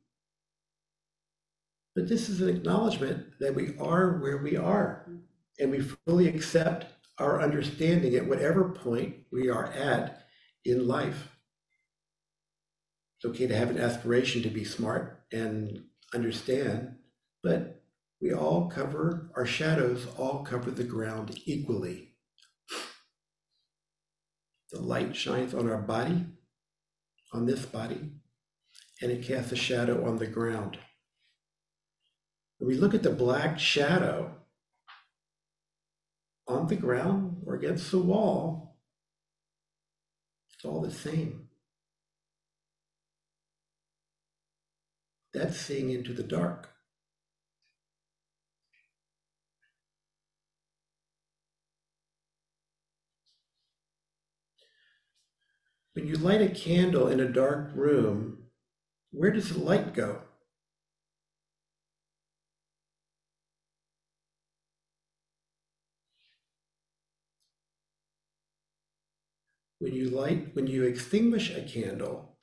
But 1.95 2.07
this 2.07 2.29
is 2.29 2.41
an 2.41 2.49
acknowledgement 2.49 3.25
that 3.39 3.55
we 3.55 3.75
are 3.79 4.19
where 4.19 4.37
we 4.37 4.55
are, 4.55 5.09
and 5.59 5.71
we 5.71 5.79
fully 6.05 6.27
accept 6.27 6.85
our 7.17 7.41
understanding 7.41 8.15
at 8.15 8.27
whatever 8.27 8.69
point 8.69 9.15
we 9.31 9.49
are 9.49 9.65
at 9.67 10.23
in 10.63 10.87
life. 10.87 11.29
It's 13.17 13.25
okay 13.25 13.47
to 13.47 13.55
have 13.55 13.71
an 13.71 13.79
aspiration 13.79 14.43
to 14.43 14.49
be 14.49 14.63
smart 14.63 15.23
and 15.31 15.83
understand, 16.13 16.97
but 17.41 17.81
we 18.21 18.31
all 18.33 18.69
cover, 18.69 19.31
our 19.35 19.45
shadows 19.45 20.07
all 20.17 20.43
cover 20.43 20.69
the 20.69 20.83
ground 20.83 21.39
equally. 21.45 22.15
The 24.71 24.81
light 24.81 25.15
shines 25.15 25.53
on 25.53 25.69
our 25.69 25.81
body, 25.81 26.25
on 27.37 27.45
this 27.45 27.65
body, 27.67 28.09
and 28.99 29.11
it 29.11 29.23
casts 29.23 29.51
a 29.51 29.55
shadow 29.55 30.05
on 30.07 30.17
the 30.17 30.25
ground. 30.25 30.79
When 32.57 32.67
we 32.67 32.75
look 32.75 32.95
at 32.95 33.03
the 33.03 33.11
black 33.11 33.59
shadow 33.59 34.31
on 36.47 36.65
the 36.65 36.75
ground 36.75 37.43
or 37.45 37.53
against 37.53 37.91
the 37.91 37.99
wall, 37.99 38.79
it's 40.55 40.65
all 40.65 40.81
the 40.81 40.89
same. 40.91 41.47
That's 45.31 45.57
seeing 45.57 45.91
into 45.91 46.13
the 46.13 46.23
dark. 46.23 46.71
When 55.97 56.05
you 56.05 56.17
light 56.17 56.43
a 56.43 56.49
candle 56.49 57.07
in 57.07 57.19
a 57.19 57.27
dark 57.27 57.71
room, 57.73 58.37
where 59.09 59.31
does 59.31 59.49
the 59.49 59.57
light 59.57 59.95
go? 59.95 60.21
when 69.79 69.95
you 69.95 70.11
light, 70.11 70.53
when 70.53 70.67
you 70.67 70.83
extinguish 70.83 71.49
a 71.49 71.63
candle 71.63 72.37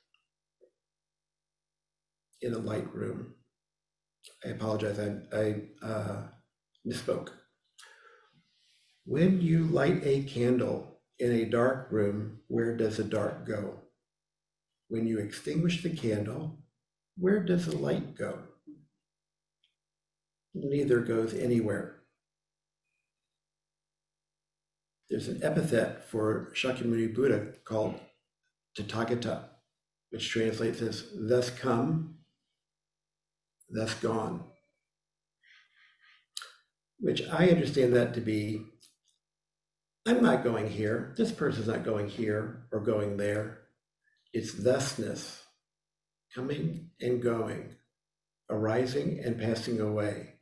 in 2.41 2.53
a 2.53 2.57
light 2.57 2.93
room, 2.93 3.35
I 4.43 4.49
apologize, 4.49 4.99
I, 4.99 5.37
I 5.37 5.61
uh, 5.81 6.23
misspoke. 6.85 7.29
When 9.05 9.39
you 9.39 9.63
light 9.63 10.01
a 10.03 10.23
candle 10.23 10.94
in 11.19 11.31
a 11.31 11.45
dark 11.45 11.91
room, 11.91 12.39
where 12.47 12.75
does 12.75 12.97
the 12.97 13.03
dark 13.03 13.45
go? 13.45 13.81
When 14.87 15.07
you 15.07 15.19
extinguish 15.19 15.81
the 15.81 15.89
candle, 15.89 16.59
where 17.17 17.41
does 17.41 17.65
the 17.65 17.77
light 17.77 18.15
go? 18.15 18.39
Neither 20.53 20.99
goes 20.99 21.33
anywhere. 21.33 21.95
There's 25.09 25.27
an 25.27 25.43
epithet 25.43 26.09
for 26.09 26.51
Shakyamuni 26.55 27.13
Buddha 27.13 27.53
called 27.63 27.99
Tathagata, 28.77 29.45
which 30.09 30.29
translates 30.29 30.81
as 30.81 31.05
thus 31.15 31.49
come, 31.49 32.15
thus 33.69 33.93
gone. 33.95 34.43
Which 36.99 37.21
I 37.27 37.49
understand 37.49 37.93
that 37.95 38.13
to 38.15 38.21
be 38.21 38.65
I'm 40.07 40.21
not 40.21 40.43
going 40.43 40.69
here, 40.69 41.15
this 41.17 41.31
person's 41.31 41.67
not 41.67 41.83
going 41.83 42.07
here 42.07 42.67
or 42.71 42.79
going 42.79 43.17
there. 43.17 43.61
It's 44.33 44.51
thusness, 44.51 45.41
coming 46.33 46.91
and 47.01 47.23
going, 47.23 47.71
arising 48.49 49.19
and 49.23 49.39
passing 49.39 49.81
away, 49.81 50.35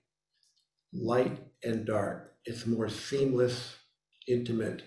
light 0.92 1.40
and 1.64 1.86
dark. 1.86 2.34
It's 2.44 2.68
more 2.68 2.90
seamless 2.90 3.78
intimate 4.28 4.84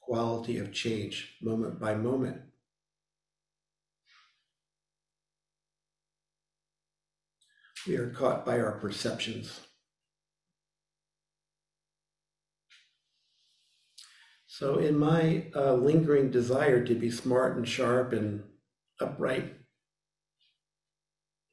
quality 0.00 0.58
of 0.58 0.72
change 0.72 1.36
moment 1.42 1.80
by 1.80 1.94
moment. 1.94 2.42
We 7.86 7.96
are 7.96 8.10
caught 8.10 8.46
by 8.46 8.60
our 8.60 8.78
perceptions. 8.78 9.60
So, 14.58 14.78
in 14.78 14.98
my 14.98 15.44
uh, 15.54 15.74
lingering 15.74 16.32
desire 16.32 16.84
to 16.84 16.94
be 16.96 17.12
smart 17.12 17.56
and 17.56 17.68
sharp 17.68 18.12
and 18.12 18.42
upright 19.00 19.54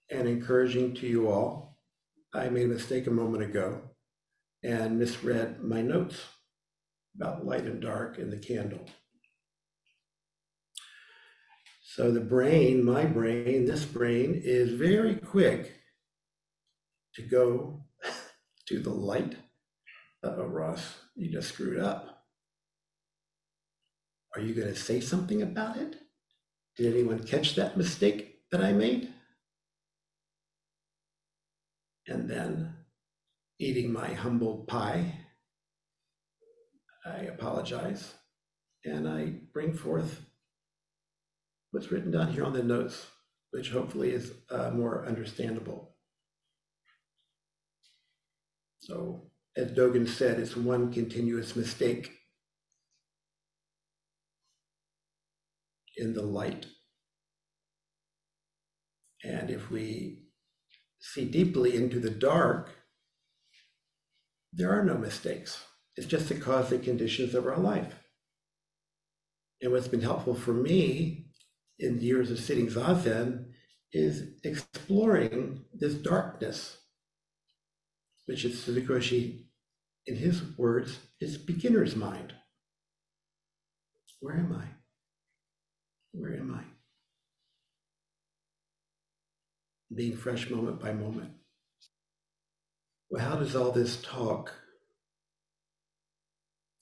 and 0.10 0.28
encouraging 0.28 0.96
to 0.96 1.08
you 1.08 1.30
all, 1.30 1.78
I 2.34 2.50
made 2.50 2.66
a 2.66 2.70
mistake 2.70 3.06
a 3.06 3.12
moment 3.12 3.44
ago 3.44 3.80
and 4.64 4.98
misread 4.98 5.62
my 5.64 5.84
notes 5.84 6.20
about 7.16 7.46
light 7.46 7.66
and 7.66 7.80
dark 7.80 8.18
and 8.18 8.34
the 8.34 8.40
candle. 8.40 8.90
So 11.84 12.10
the 12.10 12.22
brain, 12.22 12.84
my 12.84 13.06
brain, 13.06 13.66
this 13.66 13.86
brain 13.86 14.42
is 14.44 14.72
very 14.72 15.18
quick 15.18 15.76
to 17.14 17.22
go 17.22 17.86
to 18.68 18.80
the 18.80 18.90
light. 18.90 19.36
oh, 20.24 20.46
Ross, 20.46 20.96
you 21.16 21.32
just 21.32 21.50
screwed 21.50 21.80
up. 21.80 22.15
Are 24.36 24.42
you 24.42 24.54
going 24.54 24.68
to 24.68 24.76
say 24.76 25.00
something 25.00 25.42
about 25.42 25.78
it? 25.78 25.96
Did 26.76 26.94
anyone 26.94 27.24
catch 27.24 27.56
that 27.56 27.78
mistake 27.78 28.42
that 28.52 28.62
I 28.62 28.74
made? 28.74 29.10
And 32.08 32.30
then 32.30 32.74
eating 33.60 33.92
my 33.92 34.14
humble 34.14 34.66
pie 34.68 35.14
I 37.06 37.18
apologize 37.26 38.16
and 38.84 39.08
I 39.08 39.36
bring 39.54 39.74
forth 39.74 40.22
what's 41.72 41.92
written 41.92 42.12
down 42.12 42.34
here 42.34 42.44
on 42.44 42.54
the 42.54 42.64
notes, 42.64 43.06
which 43.52 43.70
hopefully 43.70 44.10
is 44.10 44.34
uh, 44.50 44.72
more 44.72 45.06
understandable. 45.06 45.96
So 48.80 49.30
as 49.56 49.72
Dogen 49.72 50.08
said, 50.08 50.40
it's 50.40 50.58
one 50.58 50.92
continuous 50.92 51.56
mistake 51.56 52.12
in 55.98 56.14
the 56.14 56.22
light. 56.22 56.66
And 59.24 59.50
if 59.50 59.72
we 59.72 60.24
see 61.00 61.26
deeply 61.26 61.76
into 61.76 62.00
the 62.00 62.10
dark, 62.10 62.70
there 64.54 64.72
are 64.72 64.84
no 64.84 64.98
mistakes. 64.98 65.64
It's 65.96 66.08
just 66.08 66.30
the 66.30 66.36
and 66.36 66.84
conditions 66.84 67.34
of 67.34 67.46
our 67.46 67.58
life. 67.58 67.94
And 69.62 69.72
what's 69.72 69.88
been 69.88 70.02
helpful 70.02 70.36
for 70.36 70.54
me 70.54 71.28
in 71.80 72.02
years 72.02 72.32
of 72.32 72.40
sitting 72.40 72.68
zazen 72.68 73.46
is 73.92 74.24
exploring 74.44 75.64
this 75.74 75.94
darkness, 75.94 76.78
which 78.26 78.44
is 78.46 78.62
Suzuki 78.62 79.48
in 80.06 80.16
his 80.18 80.42
words, 80.58 81.00
is 81.20 81.38
beginner's 81.38 81.96
mind. 81.96 82.34
Where 84.20 84.36
am 84.36 84.54
I? 84.54 84.75
Where 86.18 86.34
am 86.34 86.54
I? 86.54 86.64
Being 89.94 90.16
fresh 90.16 90.50
moment 90.50 90.80
by 90.80 90.94
moment. 90.94 91.32
Well, 93.10 93.24
how 93.24 93.36
does 93.36 93.56
all 93.56 93.72
this 93.72 94.02
talk 94.02 94.54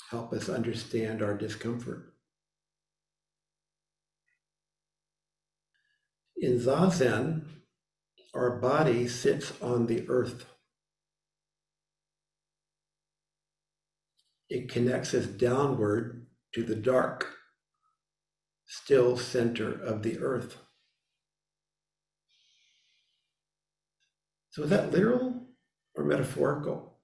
help 0.10 0.34
us 0.34 0.50
understand 0.50 1.22
our 1.22 1.36
discomfort? 1.36 2.14
In 6.38 6.60
Zazen, 6.60 7.46
our 8.34 8.58
body 8.60 9.08
sits 9.08 9.54
on 9.62 9.88
the 9.88 10.08
earth. 10.10 10.46
It 14.50 14.70
connects 14.70 15.14
us 15.14 15.26
downward 15.26 16.28
to 16.54 16.64
the 16.64 16.76
dark, 16.76 17.28
still 18.74 19.16
center 19.16 19.72
of 19.72 20.02
the 20.02 20.18
earth. 20.18 20.58
So 24.50 24.64
is 24.64 24.72
that 24.72 24.92
literal 24.92 25.48
or 25.96 26.04
metaphorical? 26.04 26.98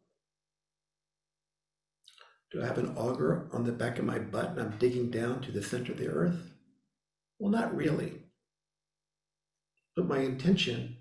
Do 2.51 2.63
I 2.63 2.65
have 2.65 2.79
an 2.79 2.97
auger 2.97 3.47
on 3.53 3.65
the 3.65 3.71
back 3.71 3.99
of 3.99 4.05
my 4.05 4.17
butt 4.17 4.49
and 4.49 4.59
I'm 4.59 4.77
digging 4.79 5.11
down 5.11 5.41
to 5.41 5.51
the 5.51 5.61
center 5.61 5.91
of 5.91 5.99
the 5.99 6.07
earth? 6.07 6.51
Well, 7.37 7.51
not 7.51 7.75
really. 7.75 8.23
But 9.95 10.07
my 10.07 10.19
intention 10.19 10.97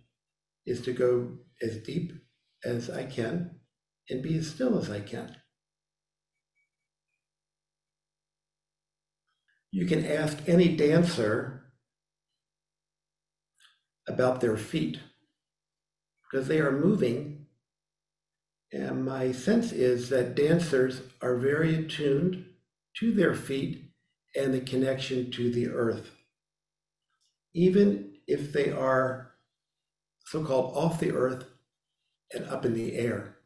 is 0.66 0.82
to 0.82 0.92
go 0.92 1.38
as 1.62 1.78
deep 1.78 2.12
as 2.62 2.90
I 2.90 3.04
can 3.04 3.52
and 4.10 4.22
be 4.22 4.36
as 4.36 4.48
still 4.48 4.78
as 4.78 4.90
I 4.90 5.00
can. 5.00 5.34
You 9.70 9.86
can 9.86 10.04
ask 10.04 10.38
any 10.46 10.76
dancer 10.76 11.72
about 14.08 14.40
their 14.40 14.56
feet 14.56 14.98
because 16.22 16.48
they 16.48 16.60
are 16.60 16.72
moving. 16.72 17.46
And 18.72 19.04
my 19.04 19.32
sense 19.32 19.72
is 19.72 20.08
that 20.08 20.34
dancers 20.34 21.02
are 21.22 21.36
very 21.36 21.74
attuned 21.74 22.46
to 22.98 23.12
their 23.12 23.34
feet 23.34 23.92
and 24.34 24.52
the 24.52 24.60
connection 24.60 25.30
to 25.32 25.50
the 25.50 25.68
earth. 25.68 26.10
Even 27.54 28.14
if 28.26 28.52
they 28.52 28.70
are 28.70 29.32
so 30.26 30.44
called 30.44 30.76
off 30.76 31.00
the 31.00 31.12
earth 31.12 31.44
and 32.32 32.44
up 32.46 32.64
in 32.64 32.74
the 32.74 32.94
air, 32.94 33.36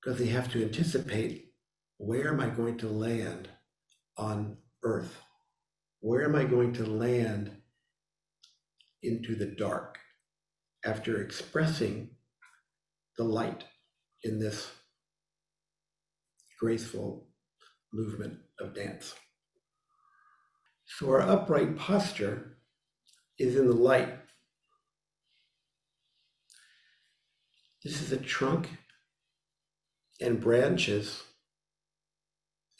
because 0.00 0.18
they 0.18 0.26
have 0.26 0.50
to 0.52 0.62
anticipate 0.62 1.52
where 1.98 2.28
am 2.28 2.40
I 2.40 2.48
going 2.48 2.78
to 2.78 2.88
land 2.88 3.48
on 4.16 4.56
earth? 4.82 5.16
Where 6.00 6.24
am 6.24 6.36
I 6.36 6.44
going 6.44 6.72
to 6.74 6.86
land 6.86 7.50
into 9.02 9.34
the 9.34 9.46
dark 9.46 9.98
after 10.84 11.20
expressing 11.20 12.10
the 13.16 13.24
light 13.24 13.64
in 14.24 14.38
this 14.38 14.70
graceful 16.60 17.26
movement 17.92 18.38
of 18.60 18.74
dance? 18.74 19.14
So, 20.86 21.10
our 21.10 21.20
upright 21.20 21.76
posture 21.76 22.56
is 23.38 23.56
in 23.56 23.66
the 23.66 23.74
light. 23.74 24.14
This 27.84 28.00
is 28.00 28.10
a 28.10 28.16
trunk 28.16 28.68
and 30.20 30.40
branches, 30.40 31.22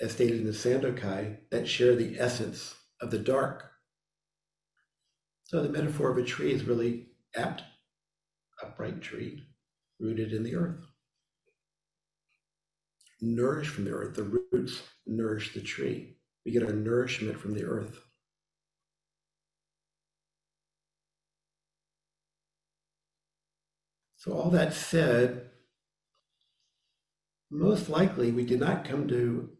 as 0.00 0.12
stated 0.12 0.40
in 0.40 0.46
the 0.46 0.52
Sandokai, 0.52 1.38
that 1.50 1.68
share 1.68 1.96
the 1.96 2.18
essence 2.18 2.74
of 3.00 3.10
the 3.10 3.18
dark. 3.18 3.70
So 5.44 5.62
the 5.62 5.68
metaphor 5.68 6.10
of 6.10 6.18
a 6.18 6.22
tree 6.22 6.52
is 6.52 6.64
really 6.64 7.06
apt, 7.34 7.62
upright 8.62 9.00
tree, 9.00 9.42
rooted 9.98 10.32
in 10.32 10.42
the 10.42 10.56
earth. 10.56 10.84
Nourished 13.20 13.70
from 13.70 13.84
the 13.84 13.92
earth, 13.92 14.14
the 14.14 14.40
roots 14.52 14.82
nourish 15.06 15.52
the 15.54 15.60
tree. 15.60 16.18
We 16.44 16.52
get 16.52 16.62
our 16.62 16.72
nourishment 16.72 17.38
from 17.38 17.54
the 17.54 17.64
earth. 17.64 17.98
So, 24.16 24.32
all 24.32 24.50
that 24.50 24.74
said, 24.74 25.50
most 27.50 27.88
likely 27.88 28.30
we 28.30 28.44
did 28.44 28.60
not 28.60 28.84
come 28.84 29.08
to 29.08 29.50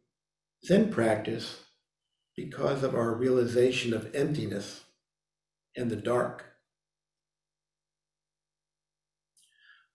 Zen 0.65 0.91
practice 0.91 1.65
because 2.37 2.83
of 2.83 2.95
our 2.95 3.15
realization 3.15 3.95
of 3.95 4.15
emptiness 4.15 4.85
and 5.77 5.91
the 5.91 5.97
dark. 5.97 6.45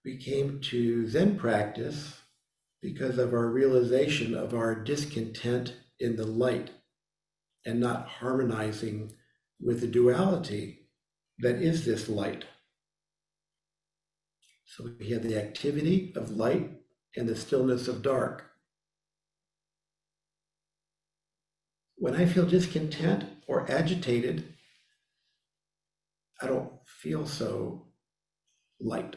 We 0.06 0.18
came 0.18 0.60
to 0.62 1.08
Zen 1.08 1.38
practice 1.38 2.22
because 2.82 3.18
of 3.18 3.34
our 3.34 3.48
realization 3.48 4.36
of 4.36 4.54
our 4.54 4.76
discontent 4.76 5.76
in 6.00 6.16
the 6.18 6.26
light 6.26 6.72
and 7.66 7.80
not 7.80 8.08
harmonizing 8.08 9.14
with 9.62 9.80
the 9.80 9.88
duality 9.88 10.90
that 11.40 11.62
is 11.62 11.86
this 11.86 12.10
light. 12.10 12.46
So 14.66 14.90
we 15.00 15.12
have 15.12 15.24
the 15.24 15.38
activity 15.38 16.14
of 16.16 16.32
light 16.32 16.72
and 17.16 17.28
the 17.28 17.36
stillness 17.36 17.88
of 17.88 18.02
dark. 18.02 18.53
When 22.04 22.16
I 22.16 22.26
feel 22.26 22.46
discontent 22.46 23.24
or 23.48 23.66
agitated, 23.72 24.56
I 26.42 26.48
don't 26.48 26.70
feel 26.86 27.26
so 27.26 27.94
light. 28.82 29.16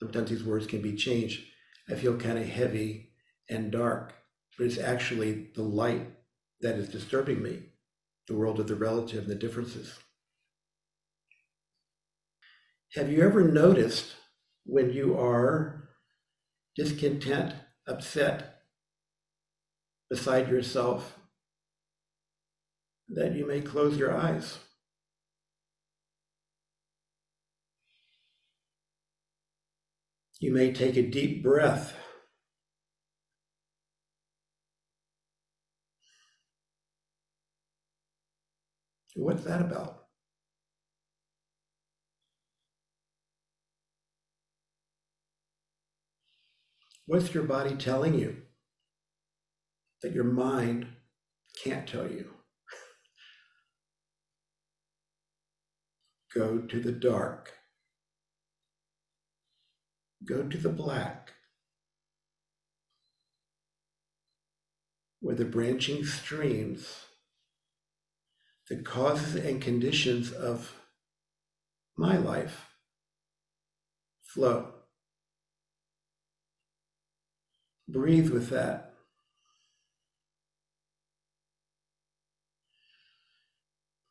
Sometimes 0.00 0.30
these 0.30 0.44
words 0.44 0.68
can 0.68 0.82
be 0.82 0.94
changed. 0.94 1.46
I 1.90 1.94
feel 1.94 2.16
kind 2.16 2.38
of 2.38 2.46
heavy 2.46 3.10
and 3.50 3.72
dark, 3.72 4.14
but 4.56 4.68
it's 4.68 4.78
actually 4.78 5.48
the 5.56 5.64
light 5.64 6.06
that 6.60 6.76
is 6.76 6.90
disturbing 6.90 7.42
me, 7.42 7.70
the 8.28 8.36
world 8.36 8.60
of 8.60 8.68
the 8.68 8.76
relative 8.76 9.24
and 9.24 9.32
the 9.32 9.34
differences. 9.34 9.98
Have 12.92 13.10
you 13.10 13.22
ever 13.22 13.42
noticed 13.42 14.14
when 14.64 14.92
you 14.92 15.18
are 15.18 15.88
discontent, 16.76 17.52
upset, 17.88 18.53
beside 20.14 20.48
yourself, 20.48 21.18
that 23.08 23.34
you 23.34 23.44
may 23.44 23.60
close 23.60 23.96
your 23.96 24.16
eyes? 24.16 24.58
You 30.38 30.52
may 30.52 30.72
take 30.72 30.96
a 30.96 31.02
deep 31.02 31.42
breath. 31.42 31.96
What's 39.16 39.42
that 39.42 39.60
about? 39.60 40.04
What's 47.06 47.34
your 47.34 47.42
body 47.42 47.74
telling 47.74 48.14
you 48.14 48.43
that 50.04 50.12
your 50.12 50.24
mind 50.24 50.86
can't 51.64 51.88
tell 51.88 52.06
you? 52.06 52.28
Go 56.34 56.58
to 56.58 56.78
the 56.78 56.92
dark. 56.92 57.52
Go 60.26 60.42
to 60.42 60.58
the 60.58 60.68
black, 60.68 61.32
where 65.20 65.34
the 65.34 65.46
branching 65.46 66.04
streams, 66.04 67.06
the 68.68 68.76
causes 68.76 69.34
and 69.42 69.60
conditions 69.62 70.32
of 70.32 70.74
my 71.96 72.18
life 72.18 72.66
flow. 74.22 74.70
breathe 77.88 78.30
with 78.30 78.50
that. 78.50 78.83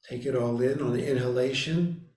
Take 0.09 0.25
it 0.25 0.35
all 0.35 0.61
in 0.61 0.81
on 0.81 0.99
inhalation. 0.99 2.09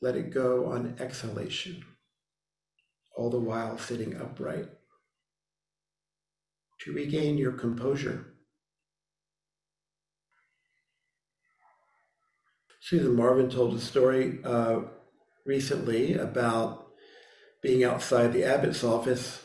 Let 0.00 0.16
it 0.16 0.30
go 0.30 0.66
on 0.66 0.96
exhalation, 0.98 1.84
all 3.16 3.30
the 3.30 3.38
while 3.38 3.78
sitting 3.78 4.20
upright 4.20 4.68
to 6.80 6.92
regain 6.92 7.38
your 7.38 7.52
composure. 7.52 8.26
Susan 12.80 13.16
Marvin 13.16 13.48
told 13.48 13.74
a 13.74 13.80
story 13.80 14.40
uh, 14.44 14.80
recently 15.46 16.14
about 16.14 16.88
being 17.62 17.82
outside 17.82 18.34
the 18.34 18.44
abbot's 18.44 18.84
office 18.84 19.42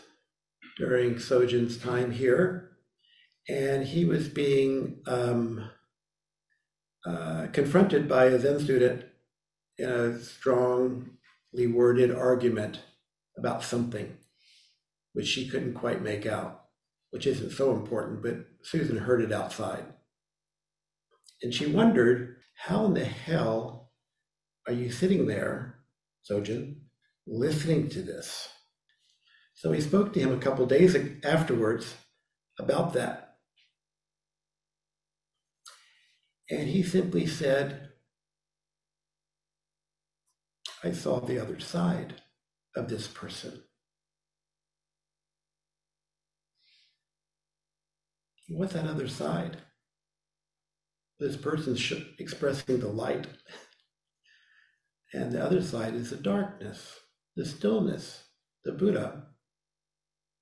during 0.77 1.19
Sojun's 1.19 1.77
time 1.77 2.11
here, 2.11 2.71
and 3.47 3.87
he 3.87 4.03
was 4.03 4.27
being 4.27 5.01
um, 5.07 5.69
uh, 7.05 7.47
confronted 7.53 8.07
by 8.07 8.25
a 8.25 8.39
Zen 8.39 8.59
student 8.59 9.05
in 9.77 9.89
a 9.89 10.19
strongly 10.19 11.67
worded 11.67 12.11
argument 12.13 12.81
about 13.37 13.63
something 13.63 14.17
which 15.13 15.27
she 15.27 15.47
couldn't 15.47 15.73
quite 15.73 16.01
make 16.01 16.25
out, 16.25 16.65
which 17.11 17.25
isn't 17.25 17.51
so 17.51 17.71
important, 17.71 18.21
but 18.21 18.35
Susan 18.63 18.97
heard 18.97 19.21
it 19.21 19.31
outside. 19.31 19.85
And 21.41 21.53
she 21.53 21.67
wondered, 21.67 22.37
how 22.55 22.85
in 22.85 22.93
the 22.93 23.05
hell 23.05 23.91
are 24.67 24.73
you 24.73 24.91
sitting 24.91 25.25
there, 25.25 25.79
Sojun, 26.29 26.75
listening 27.25 27.89
to 27.89 28.01
this? 28.01 28.49
So 29.55 29.71
he 29.71 29.81
spoke 29.81 30.13
to 30.13 30.19
him 30.19 30.33
a 30.33 30.37
couple 30.39 30.65
days 30.65 30.95
afterwards 31.23 31.95
about 32.59 32.93
that. 32.93 33.28
And 36.49 36.67
he 36.67 36.81
simply 36.83 37.27
said, 37.27 37.89
I 40.83 40.91
saw 40.91 41.19
the 41.19 41.39
other 41.39 41.59
side 41.59 42.15
of 42.75 42.89
this 42.89 43.07
person. 43.07 43.63
What's 48.47 48.73
that 48.73 48.87
other 48.87 49.07
side? 49.07 49.57
This 51.19 51.35
person's 51.35 51.93
expressing 52.17 52.79
the 52.79 52.87
light, 52.87 53.27
and 55.13 55.31
the 55.31 55.43
other 55.43 55.61
side 55.61 55.93
is 55.93 56.09
the 56.09 56.15
darkness, 56.15 56.99
the 57.35 57.45
stillness, 57.45 58.23
the 58.63 58.71
Buddha 58.71 59.23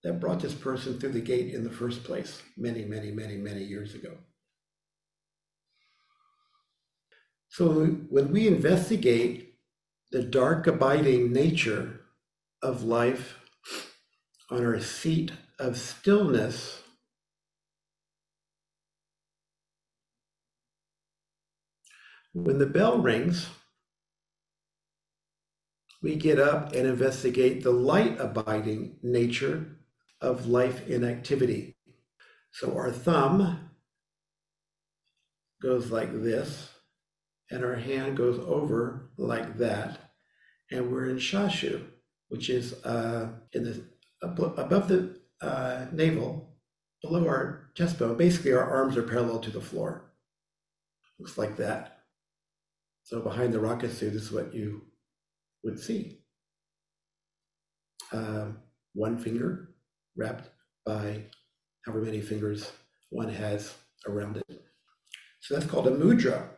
that 0.03 0.19
brought 0.19 0.39
this 0.39 0.53
person 0.53 0.99
through 0.99 1.13
the 1.13 1.19
gate 1.19 1.53
in 1.53 1.63
the 1.63 1.71
first 1.71 2.03
place 2.03 2.41
many, 2.55 2.85
many, 2.85 3.11
many, 3.11 3.35
many 3.37 3.63
years 3.63 3.95
ago. 3.95 4.17
So 7.57 7.85
when 7.87 8.31
we 8.31 8.47
investigate 8.47 9.55
the 10.11 10.21
dark 10.21 10.67
abiding 10.67 11.33
nature 11.33 12.01
of 12.61 12.83
life 12.83 13.39
on 14.51 14.63
our 14.63 14.79
seat 14.79 15.31
of 15.57 15.75
stillness, 15.75 16.83
when 22.31 22.59
the 22.59 22.67
bell 22.67 22.99
rings, 22.99 23.49
we 26.03 26.15
get 26.15 26.37
up 26.37 26.73
and 26.73 26.85
investigate 26.87 27.63
the 27.63 27.71
light 27.71 28.19
abiding 28.19 28.97
nature 29.01 29.79
of 30.21 30.45
life 30.45 30.87
in 30.87 31.03
activity. 31.03 31.75
So 32.51 32.75
our 32.77 32.91
thumb 32.91 33.71
goes 35.59 35.89
like 35.89 36.13
this, 36.21 36.69
and 37.51 37.63
our 37.63 37.75
hand 37.75 38.17
goes 38.17 38.39
over 38.39 39.09
like 39.17 39.57
that, 39.57 40.13
and 40.71 40.91
we're 40.91 41.09
in 41.09 41.17
shashu, 41.17 41.83
which 42.29 42.49
is 42.49 42.73
uh, 42.85 43.29
in 43.53 43.63
the 43.63 43.83
above 44.21 44.87
the 44.87 45.19
uh, 45.41 45.85
navel, 45.91 46.57
below 47.01 47.27
our 47.27 47.69
chest 47.75 47.99
bone. 47.99 48.17
Basically, 48.17 48.53
our 48.53 48.69
arms 48.69 48.97
are 48.97 49.03
parallel 49.03 49.39
to 49.39 49.51
the 49.51 49.61
floor. 49.61 50.11
Looks 51.19 51.37
like 51.37 51.57
that. 51.57 51.99
So 53.03 53.21
behind 53.21 53.53
the 53.53 53.59
rakusu, 53.59 54.11
this 54.11 54.23
is 54.23 54.31
what 54.31 54.53
you 54.53 54.81
would 55.63 55.79
see. 55.79 56.19
Um, 58.11 58.57
one 58.93 59.17
finger 59.17 59.69
wrapped 60.15 60.49
by 60.85 61.23
however 61.85 62.03
many 62.03 62.21
fingers 62.21 62.71
one 63.09 63.29
has 63.29 63.73
around 64.07 64.37
it. 64.37 64.61
So 65.39 65.53
that's 65.53 65.69
called 65.69 65.87
a 65.87 65.91
mudra. 65.91 66.49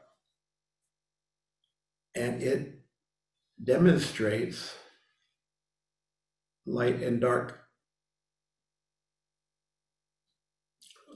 And 2.15 2.41
it 2.41 2.81
demonstrates 3.63 4.73
light 6.65 7.01
and 7.01 7.19
dark, 7.19 7.59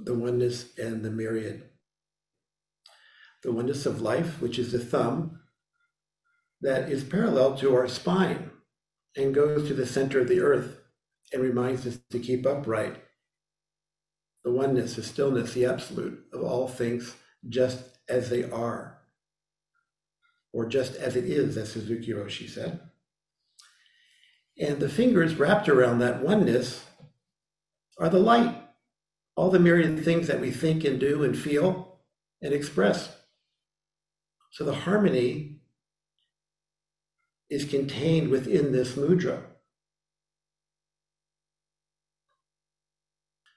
the 0.03 0.13
oneness 0.13 0.77
and 0.77 1.03
the 1.03 1.11
myriad. 1.11 1.63
The 3.43 3.51
oneness 3.51 3.85
of 3.85 4.01
life, 4.01 4.41
which 4.41 4.57
is 4.57 4.71
the 4.71 4.79
thumb, 4.79 5.39
that 6.61 6.89
is 6.89 7.03
parallel 7.03 7.57
to 7.57 7.75
our 7.75 7.87
spine 7.87 8.51
and 9.17 9.35
goes 9.35 9.67
to 9.67 9.73
the 9.73 9.85
center 9.85 10.21
of 10.21 10.29
the 10.29 10.39
earth 10.39 10.79
and 11.33 11.41
reminds 11.41 11.85
us 11.85 11.99
to 12.11 12.19
keep 12.19 12.45
upright. 12.45 13.03
The 14.43 14.51
oneness, 14.51 14.95
the 14.95 15.03
stillness, 15.03 15.53
the 15.53 15.65
absolute 15.65 16.25
of 16.33 16.41
all 16.41 16.67
things 16.67 17.15
just 17.49 17.83
as 18.07 18.29
they 18.29 18.49
are, 18.49 18.99
or 20.53 20.67
just 20.67 20.95
as 20.95 21.15
it 21.15 21.25
is, 21.25 21.57
as 21.57 21.71
Suzuki 21.71 22.11
Roshi 22.13 22.47
said. 22.47 22.79
And 24.59 24.79
the 24.79 24.87
fingers 24.87 25.35
wrapped 25.35 25.67
around 25.67 25.99
that 25.99 26.21
oneness 26.21 26.85
are 27.99 28.09
the 28.09 28.19
light, 28.19 28.55
all 29.35 29.49
the 29.49 29.59
myriad 29.59 30.03
things 30.05 30.27
that 30.27 30.39
we 30.39 30.51
think 30.51 30.83
and 30.83 30.99
do 30.99 31.23
and 31.23 31.37
feel 31.37 31.97
and 32.41 32.53
express. 32.53 33.15
So 34.51 34.63
the 34.63 34.75
harmony 34.75 35.61
is 37.49 37.65
contained 37.65 38.29
within 38.29 38.71
this 38.71 38.93
mudra. 38.93 39.41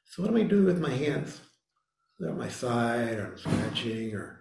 So 0.04 0.22
what 0.22 0.30
am 0.30 0.38
I 0.38 0.44
doing 0.44 0.64
with 0.64 0.80
my 0.80 0.90
hands? 0.90 1.42
They're 2.18 2.30
on 2.30 2.38
my 2.38 2.48
side, 2.48 3.18
or 3.18 3.26
I'm 3.26 3.38
scratching, 3.38 4.14
or 4.14 4.40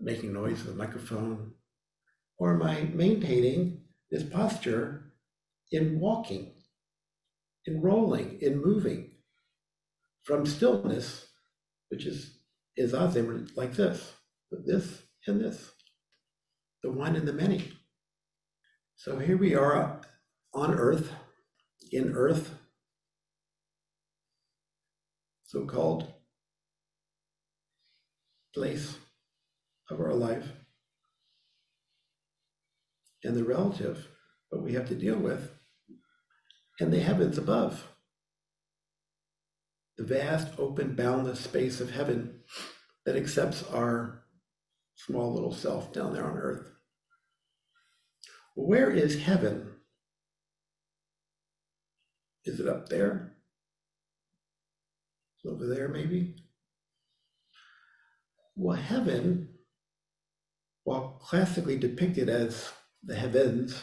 making 0.00 0.32
noise 0.32 0.64
with 0.64 0.68
the 0.68 0.74
microphone? 0.74 1.52
Or 2.38 2.54
am 2.54 2.62
I 2.62 2.82
maintaining 2.94 3.82
this 4.10 4.22
posture 4.22 5.12
in 5.70 6.00
walking, 6.00 6.52
in 7.66 7.82
rolling, 7.82 8.38
in 8.40 8.62
moving 8.62 9.10
from 10.22 10.46
stillness, 10.46 11.26
which 11.88 12.06
is 12.06 12.38
is 12.76 12.92
zazen 12.92 13.50
like 13.56 13.74
this, 13.74 14.12
this 14.64 15.02
and 15.26 15.40
this, 15.40 15.72
the 16.82 16.92
one 16.92 17.16
and 17.16 17.26
the 17.26 17.32
many. 17.32 17.72
So 18.96 19.18
here 19.18 19.36
we 19.36 19.54
are 19.54 20.00
on 20.54 20.74
earth, 20.74 21.10
in 21.90 22.12
earth, 22.14 22.54
so 25.44 25.64
called 25.66 26.12
place 28.54 28.96
of 29.90 30.00
our 30.00 30.14
life, 30.14 30.46
and 33.24 33.36
the 33.36 33.44
relative, 33.44 34.08
what 34.50 34.62
we 34.62 34.74
have 34.74 34.88
to 34.88 34.94
deal 34.94 35.16
with, 35.16 35.50
and 36.80 36.92
the 36.92 37.00
heavens 37.00 37.38
above. 37.38 37.88
The 39.96 40.04
vast, 40.04 40.58
open, 40.58 40.94
boundless 40.94 41.40
space 41.40 41.80
of 41.80 41.90
heaven 41.90 42.40
that 43.04 43.16
accepts 43.16 43.64
our 43.64 44.22
small 44.94 45.32
little 45.34 45.54
self 45.54 45.92
down 45.92 46.12
there 46.12 46.24
on 46.24 46.36
earth. 46.36 46.70
Where 48.54 48.90
is 48.90 49.22
heaven? 49.22 49.70
Is 52.44 52.60
it 52.60 52.68
up 52.68 52.88
there? 52.88 53.34
over 55.48 55.66
there, 55.66 55.88
maybe? 55.88 56.36
Well, 58.56 58.76
heaven, 58.76 59.48
while 60.84 61.20
classically 61.22 61.78
depicted 61.78 62.28
as 62.28 62.70
the 63.04 63.16
heavens, 63.16 63.82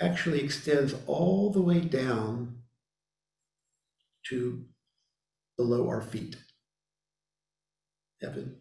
actually 0.00 0.40
extends 0.42 0.94
all 1.06 1.50
the 1.50 1.60
way 1.60 1.80
down 1.80 2.56
to 4.28 4.64
below 5.56 5.88
our 5.88 6.00
feet. 6.00 6.36
Heaven, 8.22 8.56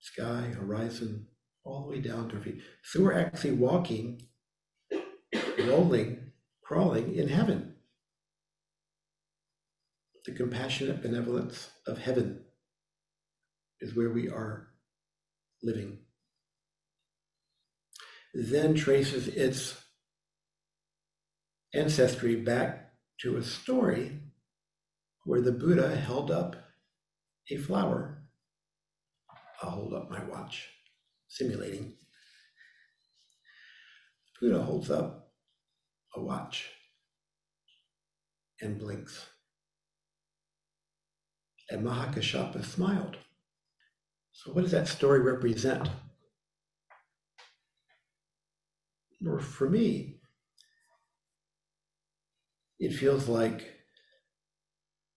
sky, 0.00 0.52
horizon, 0.58 1.26
all 1.64 1.82
the 1.82 1.90
way 1.90 2.00
down 2.00 2.28
to 2.28 2.36
our 2.36 2.42
feet. 2.42 2.62
So 2.82 3.02
we're 3.02 3.18
actually 3.18 3.52
walking, 3.52 4.22
rolling, 5.58 6.32
crawling 6.62 7.14
in 7.14 7.28
heaven. 7.28 7.74
the 10.26 10.34
compassionate 10.34 11.02
benevolence 11.02 11.70
of 11.86 11.96
heaven 11.98 12.44
is 13.80 13.96
where 13.96 14.10
we 14.10 14.28
are 14.28 14.68
living. 15.62 15.98
Zen 18.40 18.74
traces 18.74 19.26
its 19.28 19.80
ancestry 21.74 22.36
back 22.36 22.92
to 23.20 23.36
a 23.36 23.42
story 23.42 24.20
where 25.24 25.40
the 25.40 25.52
Buddha 25.52 25.96
held 25.96 26.30
up 26.30 26.56
a 27.50 27.56
flower. 27.56 28.22
I'll 29.62 29.70
hold 29.70 29.94
up 29.94 30.10
my 30.10 30.22
watch, 30.24 30.68
simulating. 31.26 31.94
Buddha 34.40 34.62
holds 34.62 34.90
up 34.90 35.32
a 36.14 36.20
watch 36.20 36.68
and 38.60 38.78
blinks. 38.78 39.26
And 41.70 41.84
Mahakashapa 41.84 42.64
smiled. 42.64 43.16
So, 44.32 44.52
what 44.52 44.62
does 44.62 44.70
that 44.70 44.88
story 44.88 45.20
represent? 45.20 45.88
Or 49.26 49.40
for 49.40 49.68
me, 49.68 50.20
it 52.78 52.92
feels 52.92 53.28
like 53.28 53.74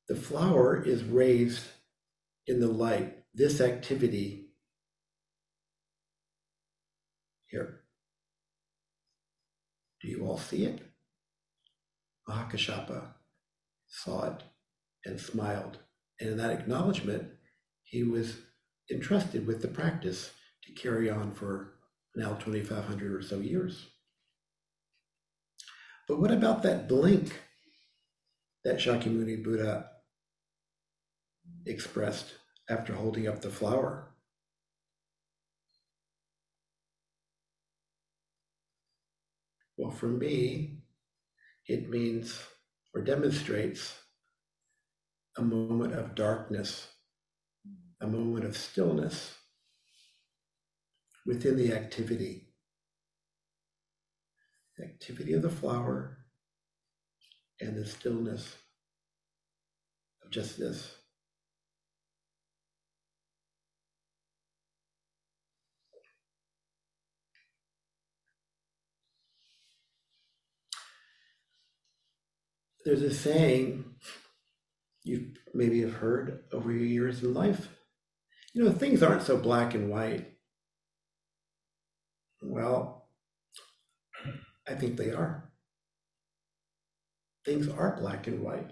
the 0.08 0.16
flower 0.16 0.82
is 0.84 1.04
raised 1.04 1.64
in 2.48 2.60
the 2.60 2.68
light. 2.68 3.18
This 3.34 3.62
activity 3.62 4.50
here. 7.50 7.82
Do 10.02 10.08
you 10.08 10.26
all 10.26 10.38
see 10.38 10.66
it? 10.66 10.82
Mahakashapa 12.28 13.14
saw 13.88 14.32
it 14.32 14.44
and 15.06 15.20
smiled. 15.20 15.78
And 16.20 16.30
in 16.30 16.38
that 16.38 16.52
acknowledgement, 16.52 17.30
he 17.84 18.04
was 18.04 18.38
entrusted 18.90 19.46
with 19.46 19.62
the 19.62 19.68
practice 19.68 20.32
to 20.64 20.74
carry 20.74 21.10
on 21.10 21.34
for 21.34 21.76
now 22.16 22.34
2,500 22.34 23.14
or 23.14 23.22
so 23.22 23.40
years. 23.40 23.88
But 26.08 26.20
what 26.20 26.32
about 26.32 26.64
that 26.64 26.90
blink 26.90 27.40
that 28.64 28.78
Shakyamuni 28.78 29.44
Buddha 29.44 29.90
expressed 31.66 32.34
after 32.70 32.94
holding 32.94 33.28
up 33.28 33.42
the 33.42 33.50
flower? 33.50 34.08
Well, 39.78 39.92
for 39.92 40.08
me, 40.08 40.84
it 41.68 41.90
means 41.90 42.40
or 42.94 43.02
demonstrates 43.02 43.96
a 45.38 45.42
moment 45.42 45.94
of 45.94 46.14
darkness, 46.14 46.88
a 48.02 48.08
moment 48.08 48.46
of 48.46 48.58
stillness 48.58 49.34
within 51.26 51.58
the 51.58 51.74
activity. 51.74 52.48
The 54.78 54.86
activity 54.86 55.34
of 55.34 55.42
the 55.42 55.50
flower 55.50 56.18
and 57.60 57.76
the 57.76 57.86
stillness 57.86 58.56
of 60.24 60.32
just 60.32 60.58
this. 60.58 60.96
There's 72.84 73.04
a 73.04 73.14
saying 73.14 73.86
you 75.04 75.34
maybe 75.54 75.82
have 75.82 75.94
heard 75.94 76.44
over 76.52 76.72
your 76.72 76.86
years 76.86 77.24
in 77.24 77.34
life. 77.34 77.70
You 78.54 78.64
know, 78.64 78.72
things 78.72 79.04
aren't 79.04 79.22
so 79.22 79.38
black 79.38 79.74
and 79.76 79.90
white. 79.90 80.31
Well, 82.42 83.08
I 84.68 84.74
think 84.76 84.98
they 84.98 85.12
are. 85.12 85.52
Things 87.46 87.68
are 87.68 87.98
black 88.00 88.28
and 88.28 88.42
white, 88.42 88.72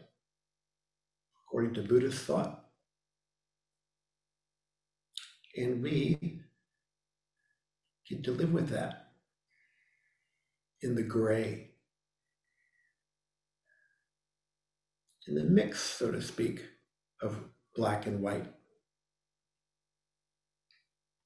according 1.48 1.74
to 1.76 1.82
Buddhist 1.82 2.26
thought. 2.26 2.66
And 5.58 5.82
we 5.84 6.40
get 8.10 8.24
to 8.24 8.32
live 8.32 8.54
with 8.54 8.70
that 8.70 9.14
in 10.82 10.96
the 10.96 11.04
gray 11.04 11.70
in 15.30 15.36
the 15.36 15.44
mix, 15.44 15.80
so 15.80 16.12
to 16.12 16.22
speak, 16.22 16.66
of 17.22 17.38
black 17.76 18.08
and 18.08 18.22
white. 18.22 18.48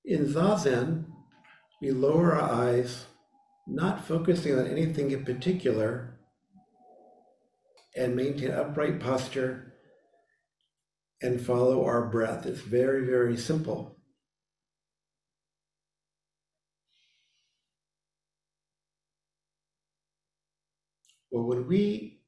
In 0.04 0.26
Zazen, 0.26 1.06
we 1.84 1.92
lower 1.92 2.34
our 2.34 2.50
eyes, 2.50 3.08
not 3.68 4.06
focusing 4.06 4.58
on 4.58 4.66
anything 4.66 5.12
in 5.12 5.26
particular, 5.26 6.18
and 7.94 8.16
maintain 8.16 8.52
upright 8.52 9.02
posture 9.02 9.74
and 11.22 11.46
follow 11.46 11.84
our 11.84 12.08
breath. 12.08 12.46
It's 12.46 12.62
very, 12.62 13.06
very 13.06 13.36
simple. 13.36 13.98
Well, 21.32 21.44
when 21.44 21.68
we 21.68 22.22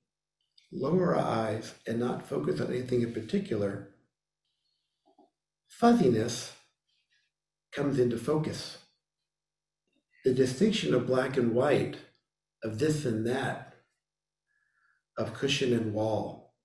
lower 0.74 1.16
our 1.16 1.26
eyes 1.26 1.74
and 1.88 1.98
not 1.98 2.28
focus 2.28 2.60
on 2.60 2.74
anything 2.74 3.04
in 3.04 3.14
particular, 3.14 3.96
fuzziness 5.70 6.52
comes 7.72 8.00
into 8.00 8.18
focus. 8.18 8.80
The 10.26 10.34
distinction 10.34 10.96
of 10.96 11.06
black 11.06 11.38
and 11.38 11.54
white, 11.54 11.98
of 12.64 12.80
this 12.80 13.06
and 13.06 13.28
that, 13.28 13.76
of 15.20 15.36
cushion 15.36 15.72
and 15.72 15.94
wall, 15.94 16.56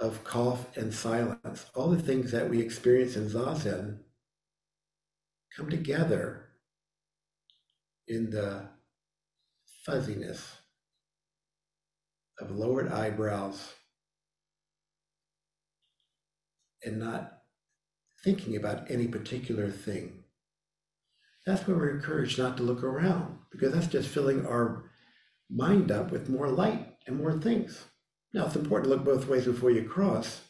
of 0.00 0.24
cough 0.24 0.74
and 0.74 0.92
silence, 0.92 1.66
all 1.74 1.90
the 1.90 2.02
things 2.02 2.32
that 2.32 2.48
we 2.48 2.62
experience 2.62 3.14
in 3.14 3.28
Zazen 3.28 3.98
come 5.54 5.68
together 5.68 6.48
in 8.08 8.30
the 8.30 8.68
fuzziness 9.84 10.56
of 12.40 12.50
lowered 12.50 12.90
eyebrows 12.90 13.74
and 16.82 16.98
not 16.98 17.42
thinking 18.24 18.56
about 18.56 18.90
any 18.90 19.06
particular 19.06 19.70
thing. 19.70 20.23
That's 21.46 21.66
where 21.66 21.76
we're 21.76 21.96
encouraged 21.96 22.38
not 22.38 22.56
to 22.56 22.62
look 22.62 22.82
around 22.82 23.38
because 23.50 23.72
that's 23.74 23.86
just 23.86 24.08
filling 24.08 24.46
our 24.46 24.90
mind 25.50 25.90
up 25.90 26.10
with 26.10 26.28
more 26.28 26.48
light 26.48 26.96
and 27.06 27.18
more 27.18 27.38
things. 27.38 27.84
Now, 28.32 28.46
it's 28.46 28.56
important 28.56 28.90
to 28.90 28.96
look 28.96 29.04
both 29.04 29.28
ways 29.28 29.44
before 29.44 29.70
you 29.70 29.84
cross, 29.84 30.40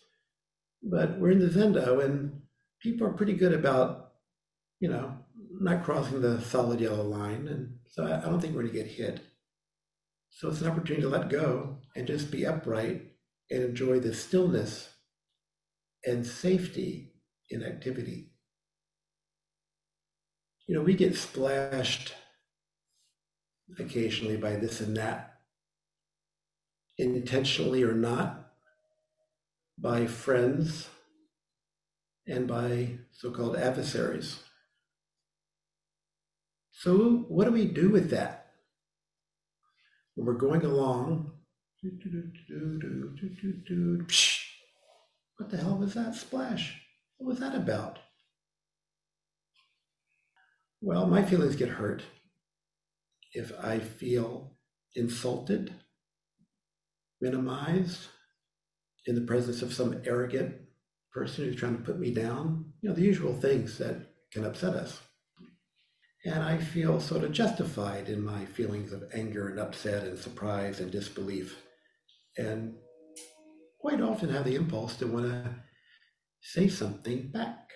but 0.82 1.18
we're 1.18 1.32
in 1.32 1.40
the 1.40 1.48
Zendo 1.48 2.02
and 2.02 2.42
people 2.80 3.06
are 3.06 3.12
pretty 3.12 3.34
good 3.34 3.52
about, 3.52 4.12
you 4.80 4.88
know, 4.88 5.12
not 5.60 5.84
crossing 5.84 6.20
the 6.20 6.40
solid 6.40 6.80
yellow 6.80 7.04
line. 7.04 7.48
And 7.48 7.78
so 7.90 8.04
I 8.04 8.20
don't 8.20 8.40
think 8.40 8.54
we're 8.54 8.62
going 8.62 8.72
to 8.72 8.78
get 8.78 8.86
hit. 8.86 9.20
So 10.30 10.48
it's 10.48 10.60
an 10.60 10.68
opportunity 10.68 11.02
to 11.02 11.08
let 11.08 11.28
go 11.28 11.78
and 11.94 12.06
just 12.06 12.30
be 12.30 12.46
upright 12.46 13.02
and 13.50 13.62
enjoy 13.62 14.00
the 14.00 14.14
stillness 14.14 14.88
and 16.04 16.26
safety 16.26 17.12
in 17.50 17.62
activity. 17.62 18.33
You 20.66 20.74
know, 20.74 20.82
we 20.82 20.94
get 20.94 21.16
splashed 21.16 22.14
occasionally 23.78 24.36
by 24.36 24.56
this 24.56 24.80
and 24.80 24.96
that, 24.96 25.38
intentionally 26.96 27.82
or 27.82 27.94
not, 27.94 28.52
by 29.78 30.06
friends 30.06 30.88
and 32.26 32.46
by 32.46 32.98
so 33.12 33.30
called 33.30 33.56
adversaries. 33.56 34.40
So, 36.70 37.24
what 37.28 37.44
do 37.44 37.52
we 37.52 37.66
do 37.66 37.90
with 37.90 38.10
that? 38.10 38.44
when 40.14 40.26
we're 40.26 40.34
going 40.34 40.64
along, 40.64 41.32
what 45.36 45.50
the 45.50 45.56
hell 45.56 45.76
was 45.76 45.94
that 45.94 46.14
splash? 46.14 46.80
What 47.18 47.28
was 47.28 47.40
that 47.40 47.54
about? 47.54 47.98
Well, 50.86 51.06
my 51.06 51.22
feelings 51.22 51.56
get 51.56 51.70
hurt 51.70 52.02
if 53.32 53.58
I 53.58 53.78
feel 53.78 54.52
insulted, 54.94 55.72
minimized, 57.22 58.08
in 59.06 59.14
the 59.14 59.22
presence 59.22 59.62
of 59.62 59.72
some 59.72 60.02
arrogant 60.04 60.56
person 61.10 61.46
who's 61.46 61.56
trying 61.56 61.78
to 61.78 61.82
put 61.82 61.98
me 61.98 62.12
down. 62.12 62.74
You 62.82 62.90
know, 62.90 62.94
the 62.94 63.00
usual 63.00 63.32
things 63.32 63.78
that 63.78 63.96
can 64.30 64.44
upset 64.44 64.74
us. 64.74 65.00
And 66.26 66.44
I 66.44 66.58
feel 66.58 67.00
sort 67.00 67.24
of 67.24 67.32
justified 67.32 68.10
in 68.10 68.22
my 68.22 68.44
feelings 68.44 68.92
of 68.92 69.04
anger 69.14 69.48
and 69.48 69.58
upset 69.58 70.06
and 70.06 70.18
surprise 70.18 70.80
and 70.80 70.90
disbelief. 70.90 71.56
And 72.36 72.74
quite 73.80 74.02
often 74.02 74.28
have 74.28 74.44
the 74.44 74.56
impulse 74.56 74.96
to 74.96 75.06
want 75.06 75.32
to 75.32 75.54
say 76.42 76.68
something 76.68 77.28
back. 77.28 77.70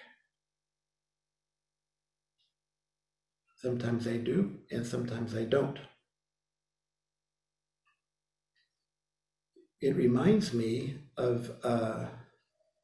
Sometimes 3.58 4.06
I 4.08 4.16
do, 4.16 4.60
and 4.70 4.86
sometimes 4.86 5.34
I 5.36 5.44
don't. 5.44 5.78
It 9.80 9.96
reminds 9.96 10.52
me 10.54 10.98
of 11.16 11.50
uh, 11.64 12.06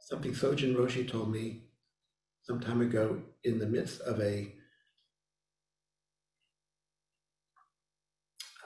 something 0.01 0.33
Sojun 0.33 0.75
Roshi 0.77 1.09
told 1.09 1.31
me 1.33 1.63
some 2.43 2.61
time 2.61 2.81
ago 2.83 3.23
in 3.45 3.59
the 3.59 3.67
midst 3.67 4.01
of 4.03 4.21
a 4.21 4.53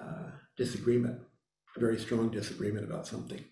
uh, 0.00 0.30
disagreement, 0.56 1.20
a 1.76 1.80
very 1.80 1.98
strong 1.98 2.30
disagreement 2.30 2.84
about 2.84 3.06
something. 3.06 3.44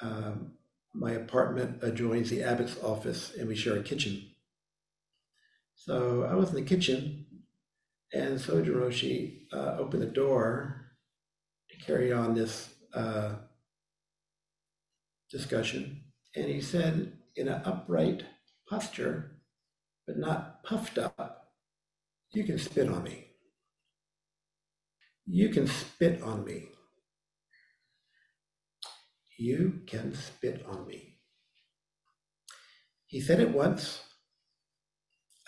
Um, 0.00 0.52
my 0.94 1.12
apartment 1.12 1.82
adjoins 1.82 2.30
the 2.30 2.42
abbot's 2.42 2.82
office, 2.82 3.34
and 3.36 3.48
we 3.48 3.54
share 3.54 3.76
a 3.76 3.82
kitchen. 3.82 4.30
So 5.78 6.24
I 6.28 6.34
was 6.34 6.48
in 6.50 6.56
the 6.56 6.62
kitchen, 6.62 7.24
and 8.12 8.36
Sojun 8.36 8.74
Roshi 8.74 9.46
uh, 9.52 9.76
opened 9.78 10.02
the 10.02 10.06
door 10.06 10.90
to 11.70 11.76
carry 11.86 12.12
on 12.12 12.34
this 12.34 12.74
uh, 12.92 13.36
discussion. 15.30 16.02
And 16.34 16.46
he 16.46 16.60
said, 16.60 17.12
in 17.36 17.46
an 17.46 17.62
upright 17.64 18.24
posture, 18.68 19.38
but 20.04 20.18
not 20.18 20.64
puffed 20.64 20.98
up, 20.98 21.52
you 22.32 22.42
can 22.42 22.58
spit 22.58 22.88
on 22.88 23.04
me. 23.04 23.28
You 25.26 25.48
can 25.50 25.68
spit 25.68 26.20
on 26.22 26.44
me. 26.44 26.70
You 29.38 29.82
can 29.86 30.12
spit 30.12 30.66
on 30.68 30.88
me. 30.88 31.18
He 33.06 33.20
said 33.20 33.38
it 33.38 33.52
once. 33.52 34.02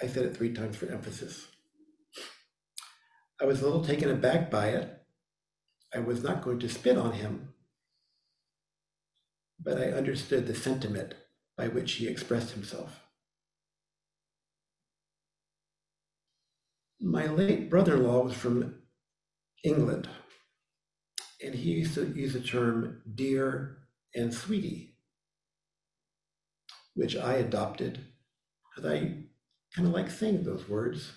I 0.02 0.06
said 0.06 0.24
it 0.24 0.36
three 0.36 0.52
times 0.52 0.76
for 0.76 0.86
emphasis. 0.90 1.46
I 3.40 3.44
was 3.44 3.60
a 3.60 3.64
little 3.64 3.84
taken 3.84 4.10
aback 4.10 4.50
by 4.50 4.68
it. 4.68 5.02
I 5.94 5.98
was 5.98 6.22
not 6.22 6.42
going 6.42 6.58
to 6.60 6.68
spit 6.68 6.96
on 6.96 7.12
him, 7.12 7.54
but 9.58 9.78
I 9.78 9.92
understood 9.92 10.46
the 10.46 10.54
sentiment 10.54 11.14
by 11.56 11.68
which 11.68 11.92
he 11.92 12.06
expressed 12.06 12.52
himself. 12.52 13.00
My 17.00 17.26
late 17.26 17.68
brother 17.68 17.96
in 17.96 18.04
law 18.04 18.22
was 18.22 18.34
from 18.34 18.82
England, 19.64 20.08
and 21.42 21.54
he 21.54 21.70
used 21.70 21.94
to 21.94 22.06
use 22.06 22.34
the 22.34 22.40
term 22.40 23.02
dear 23.14 23.78
and 24.14 24.32
sweetie, 24.32 24.96
which 26.94 27.16
I 27.16 27.34
adopted 27.34 28.06
because 28.76 28.90
I 28.90 29.29
kind 29.74 29.86
of 29.86 29.94
like 29.94 30.10
saying 30.10 30.42
those 30.42 30.68
words 30.68 31.12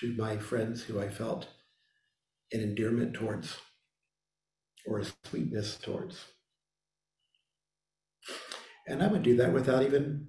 to 0.00 0.14
my 0.16 0.36
friends 0.36 0.82
who 0.82 1.00
I 1.00 1.08
felt 1.08 1.48
an 2.52 2.60
endearment 2.60 3.14
towards 3.14 3.58
or 4.86 5.00
a 5.00 5.06
sweetness 5.24 5.76
towards. 5.76 6.24
And 8.86 9.02
I 9.02 9.08
would 9.08 9.22
do 9.22 9.36
that 9.36 9.52
without 9.52 9.82
even 9.82 10.28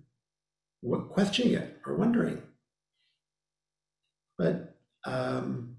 questioning 1.14 1.54
it 1.54 1.78
or 1.86 1.96
wondering. 1.96 2.42
But 4.38 4.76
um, 5.06 5.78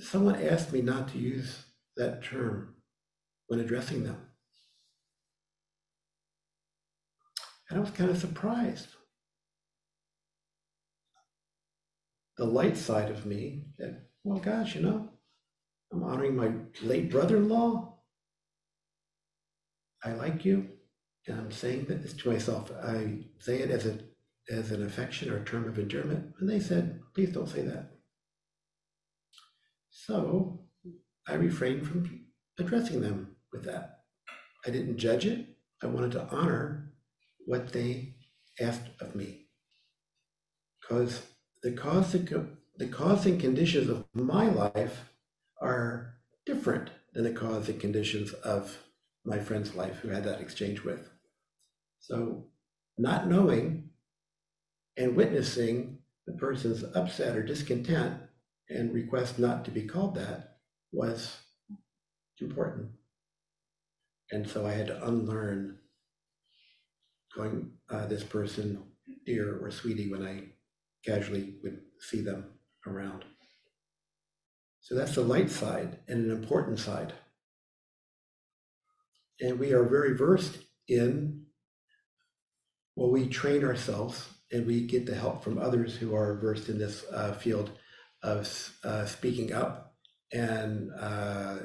someone 0.00 0.40
asked 0.40 0.72
me 0.72 0.80
not 0.80 1.08
to 1.08 1.18
use 1.18 1.64
that 1.96 2.22
term 2.22 2.76
when 3.48 3.60
addressing 3.60 4.04
them. 4.04 4.27
And 7.68 7.78
I 7.78 7.80
was 7.80 7.90
kind 7.90 8.10
of 8.10 8.18
surprised. 8.18 8.88
The 12.36 12.44
light 12.44 12.76
side 12.76 13.10
of 13.10 13.26
me 13.26 13.64
said, 13.76 14.02
well, 14.24 14.38
gosh, 14.38 14.74
you 14.74 14.82
know, 14.82 15.10
I'm 15.92 16.04
honoring 16.04 16.36
my 16.36 16.52
late 16.82 17.10
brother 17.10 17.36
in 17.36 17.48
law. 17.48 17.98
I 20.04 20.12
like 20.12 20.44
you. 20.44 20.68
And 21.26 21.38
I'm 21.38 21.50
saying 21.50 21.86
this 21.88 22.14
to 22.14 22.30
myself. 22.30 22.70
I 22.82 23.24
say 23.38 23.58
it 23.58 23.70
as 23.70 23.86
a 23.86 23.98
as 24.50 24.70
an 24.70 24.84
affection 24.84 25.30
or 25.30 25.38
a 25.38 25.44
term 25.44 25.68
of 25.68 25.78
endearment. 25.78 26.34
And 26.40 26.48
they 26.48 26.60
said, 26.60 27.00
please 27.14 27.30
don't 27.30 27.48
say 27.48 27.62
that. 27.62 27.90
So 29.90 30.60
I 31.26 31.34
refrained 31.34 31.86
from 31.86 32.24
addressing 32.58 33.02
them 33.02 33.36
with 33.52 33.64
that. 33.64 34.00
I 34.66 34.70
didn't 34.70 34.96
judge 34.96 35.26
it. 35.26 35.46
I 35.82 35.86
wanted 35.86 36.12
to 36.12 36.26
honor 36.30 36.87
what 37.48 37.72
they 37.72 38.14
asked 38.60 38.90
of 39.00 39.14
me. 39.14 39.46
Because 40.80 41.22
the 41.62 41.72
cause, 41.72 42.12
the 42.12 42.88
cause 42.88 43.24
and 43.24 43.40
conditions 43.40 43.88
of 43.88 44.04
my 44.12 44.48
life 44.48 45.10
are 45.62 46.18
different 46.44 46.90
than 47.14 47.24
the 47.24 47.32
cause 47.32 47.70
and 47.70 47.80
conditions 47.80 48.34
of 48.34 48.76
my 49.24 49.38
friend's 49.38 49.74
life 49.74 49.96
who 50.00 50.08
had 50.08 50.24
that 50.24 50.42
exchange 50.42 50.84
with. 50.84 51.08
So, 52.00 52.44
not 52.98 53.28
knowing 53.28 53.90
and 54.98 55.16
witnessing 55.16 55.98
the 56.26 56.34
person's 56.34 56.84
upset 56.94 57.34
or 57.34 57.42
discontent 57.42 58.20
and 58.68 58.92
request 58.92 59.38
not 59.38 59.64
to 59.64 59.70
be 59.70 59.82
called 59.82 60.16
that 60.16 60.58
was 60.92 61.38
important. 62.40 62.90
And 64.30 64.46
so 64.46 64.66
I 64.66 64.72
had 64.72 64.88
to 64.88 65.06
unlearn 65.06 65.78
calling 67.38 67.70
uh, 67.88 68.06
this 68.06 68.24
person 68.24 68.82
dear 69.24 69.58
or 69.62 69.70
sweetie 69.70 70.10
when 70.10 70.26
I 70.26 70.42
casually 71.08 71.54
would 71.62 71.80
see 72.00 72.20
them 72.20 72.46
around. 72.86 73.24
So 74.80 74.94
that's 74.94 75.14
the 75.14 75.22
light 75.22 75.50
side 75.50 75.98
and 76.08 76.24
an 76.24 76.36
important 76.36 76.80
side. 76.80 77.12
And 79.40 79.58
we 79.58 79.72
are 79.72 79.84
very 79.84 80.16
versed 80.16 80.58
in, 80.88 81.44
well, 82.96 83.10
we 83.10 83.28
train 83.28 83.64
ourselves 83.64 84.26
and 84.50 84.66
we 84.66 84.86
get 84.86 85.06
the 85.06 85.14
help 85.14 85.44
from 85.44 85.58
others 85.58 85.94
who 85.94 86.16
are 86.16 86.40
versed 86.40 86.68
in 86.68 86.78
this 86.78 87.04
uh, 87.12 87.32
field 87.34 87.70
of 88.22 88.48
uh, 88.82 89.04
speaking 89.04 89.52
up 89.52 89.94
and 90.32 90.90
uh, 90.98 91.58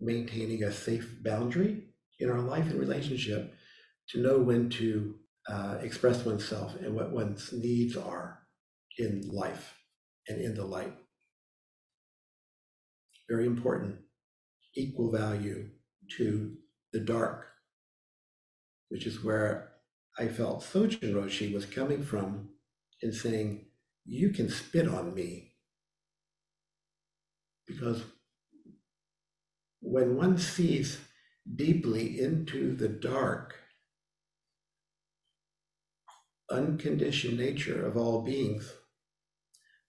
maintaining 0.00 0.62
a 0.62 0.72
safe 0.72 1.16
boundary 1.22 1.82
in 2.20 2.30
our 2.30 2.40
life 2.40 2.66
and 2.66 2.78
relationship 2.78 3.54
to 4.10 4.20
know 4.20 4.38
when 4.38 4.70
to 4.70 5.14
uh, 5.48 5.78
express 5.80 6.24
oneself 6.24 6.76
and 6.80 6.94
what 6.94 7.10
one's 7.10 7.52
needs 7.52 7.96
are 7.96 8.40
in 8.98 9.28
life 9.30 9.74
and 10.28 10.40
in 10.40 10.54
the 10.54 10.64
light. 10.64 10.94
Very 13.28 13.46
important. 13.46 13.96
Equal 14.76 15.10
value 15.10 15.70
to 16.16 16.56
the 16.92 17.00
dark, 17.00 17.46
which 18.88 19.06
is 19.06 19.22
where 19.22 19.72
I 20.18 20.28
felt 20.28 20.62
Sojun 20.62 21.14
Roshi 21.14 21.52
was 21.52 21.66
coming 21.66 22.02
from 22.02 22.50
in 23.02 23.12
saying, 23.12 23.66
You 24.04 24.30
can 24.30 24.48
spit 24.48 24.88
on 24.88 25.14
me. 25.14 25.52
Because 27.66 28.02
when 29.80 30.16
one 30.16 30.38
sees 30.38 30.98
deeply 31.54 32.20
into 32.20 32.74
the 32.74 32.88
dark, 32.88 33.54
unconditioned 36.50 37.38
nature 37.38 37.86
of 37.86 37.96
all 37.96 38.22
beings, 38.22 38.72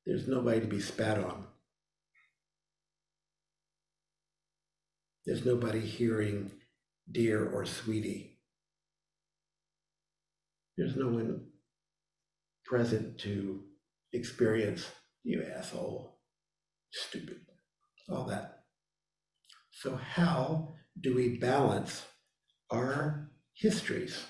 there's 0.05 0.27
nobody 0.27 0.61
to 0.61 0.67
be 0.67 0.79
spat 0.79 1.17
on. 1.17 1.45
There's 5.25 5.45
nobody 5.45 5.79
hearing 5.79 6.51
dear 7.11 7.47
or 7.47 7.65
sweetie. 7.65 8.39
There's 10.77 10.95
no 10.95 11.09
one 11.09 11.47
present 12.65 13.17
to 13.19 13.63
experience 14.13 14.89
you 15.23 15.43
asshole, 15.55 16.17
stupid, 16.91 17.41
all 18.09 18.25
that. 18.25 18.63
So, 19.71 19.95
how 19.95 20.75
do 20.99 21.15
we 21.15 21.37
balance 21.37 22.03
our 22.71 23.29
histories 23.53 24.25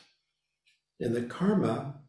and 0.99 1.15
the 1.15 1.23
karma 1.23 2.01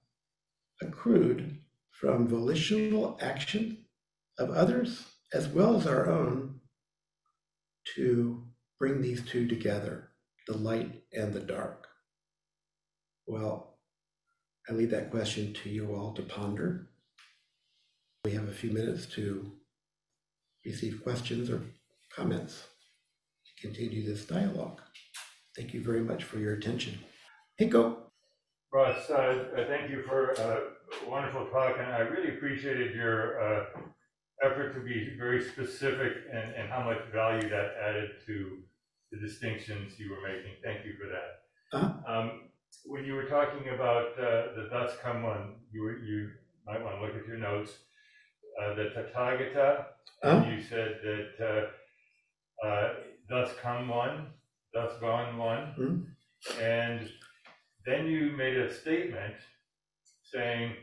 accrued 0.82 1.58
from 1.90 2.28
volitional 2.28 3.18
action 3.20 3.78
of 4.38 4.50
others 4.50 5.04
as 5.34 5.48
well 5.48 5.76
as 5.76 5.86
our 5.86 6.08
own 6.08 6.60
to 7.94 8.42
bring 8.78 9.00
these 9.00 9.24
two 9.24 9.46
together, 9.46 10.08
the 10.46 10.56
light 10.56 11.02
and 11.12 11.32
the 11.32 11.40
dark? 11.40 11.86
Well, 13.26 13.78
I 14.68 14.72
leave 14.72 14.90
that 14.90 15.10
question 15.10 15.52
to 15.54 15.68
you 15.68 15.94
all 15.94 16.12
to 16.14 16.22
ponder. 16.22 16.88
We 18.24 18.32
have 18.32 18.48
a 18.48 18.52
few 18.52 18.70
minutes 18.70 19.06
to 19.14 19.52
receive 20.64 21.02
questions 21.02 21.50
or 21.50 21.62
comments 22.14 22.64
to 23.46 23.66
continue 23.66 24.04
this 24.04 24.26
dialogue. 24.26 24.80
Thank 25.56 25.74
you 25.74 25.82
very 25.82 26.02
much 26.02 26.24
for 26.24 26.38
your 26.38 26.54
attention. 26.54 26.98
Hinko? 27.60 28.09
Russ, 28.72 29.10
uh, 29.10 29.14
uh, 29.56 29.66
thank 29.66 29.90
you 29.90 30.02
for 30.06 30.30
a 30.30 31.08
wonderful 31.10 31.46
talk, 31.46 31.76
and 31.78 31.88
I 31.92 32.00
really 32.00 32.36
appreciated 32.36 32.94
your 32.94 33.40
uh, 33.42 33.64
effort 34.44 34.72
to 34.74 34.80
be 34.80 35.16
very 35.18 35.42
specific 35.42 36.12
and, 36.32 36.54
and 36.54 36.70
how 36.70 36.84
much 36.84 36.98
value 37.12 37.48
that 37.48 37.72
added 37.84 38.10
to 38.26 38.58
the 39.10 39.18
distinctions 39.18 39.98
you 39.98 40.10
were 40.10 40.22
making. 40.22 40.52
Thank 40.62 40.84
you 40.86 40.94
for 41.00 41.08
that. 41.08 41.78
Uh-huh. 41.78 42.12
Um, 42.12 42.42
when 42.86 43.04
you 43.04 43.14
were 43.14 43.24
talking 43.24 43.68
about 43.74 44.12
uh, 44.18 44.54
the 44.54 44.68
thus 44.70 44.92
come 45.02 45.24
one, 45.24 45.56
you 45.72 45.82
were, 45.82 45.98
you 45.98 46.30
might 46.64 46.82
want 46.82 46.96
to 46.96 47.02
look 47.02 47.16
at 47.16 47.26
your 47.26 47.38
notes. 47.38 47.72
Uh, 48.62 48.74
the 48.74 48.84
Tathagata, 48.94 49.86
Uh-huh. 50.22 50.48
you 50.48 50.62
said 50.62 51.00
that 51.02 51.68
uh, 52.62 52.66
uh, 52.66 52.94
thus 53.28 53.50
come 53.60 53.88
one, 53.88 54.28
thus 54.72 54.92
gone 55.00 55.36
one, 55.38 55.74
Mhm. 55.78 56.60
and 56.60 57.10
then 57.86 58.06
you 58.06 58.32
made 58.36 58.56
a 58.56 58.72
statement 58.72 59.34
saying 60.22 60.74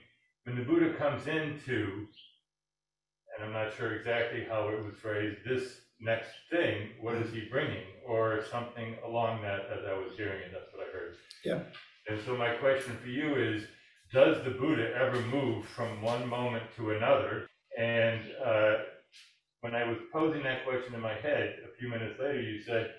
when 0.44 0.56
the 0.56 0.64
Buddha 0.64 0.94
comes 0.94 1.28
into, 1.28 2.08
and 3.36 3.46
I'm 3.46 3.54
not 3.54 3.76
sure 3.76 3.96
exactly 3.96 4.46
how 4.50 4.70
it 4.70 4.84
was 4.84 4.96
phrased, 4.96 5.38
this 5.46 5.82
next 6.00 6.32
thing, 6.50 6.90
what 7.02 7.16
is 7.16 7.32
he 7.34 7.48
bringing? 7.52 7.84
Or 8.08 8.44
something 8.50 8.96
along 9.06 9.42
that 9.42 9.62
as 9.72 9.86
I 9.86 9.94
was 9.94 10.16
hearing 10.16 10.42
it, 10.42 10.52
that's 10.54 10.74
what 10.74 10.88
I 10.88 10.92
heard. 10.92 11.16
Yeah. 11.44 11.60
And 12.10 12.20
so 12.26 12.38
my 12.38 12.56
question 12.56 12.98
for 13.02 13.10
you 13.10 13.36
is, 13.36 13.64
does 14.14 14.44
the 14.46 14.52
Buddha 14.52 14.94
ever 14.96 15.20
move 15.24 15.66
from 15.66 16.02
one 16.02 16.28
moment 16.28 16.64
to 16.78 16.92
another? 16.92 17.48
And 17.78 18.22
uh, 18.44 18.74
when 19.62 19.76
I 19.76 19.84
was 19.84 19.98
posing 20.14 20.44
that 20.44 20.66
question 20.66 20.94
in 20.96 21.02
my 21.02 21.14
head, 21.16 21.58
a 21.66 21.78
few 21.78 21.90
minutes 21.90 22.20
later, 22.20 22.42
you 22.42 22.62
said, 22.62 22.92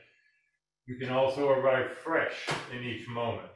you 0.86 0.96
can 0.96 1.10
also 1.10 1.48
arrive 1.48 1.92
fresh 1.92 2.46
in 2.74 2.82
each 2.82 3.08
moment. 3.08 3.48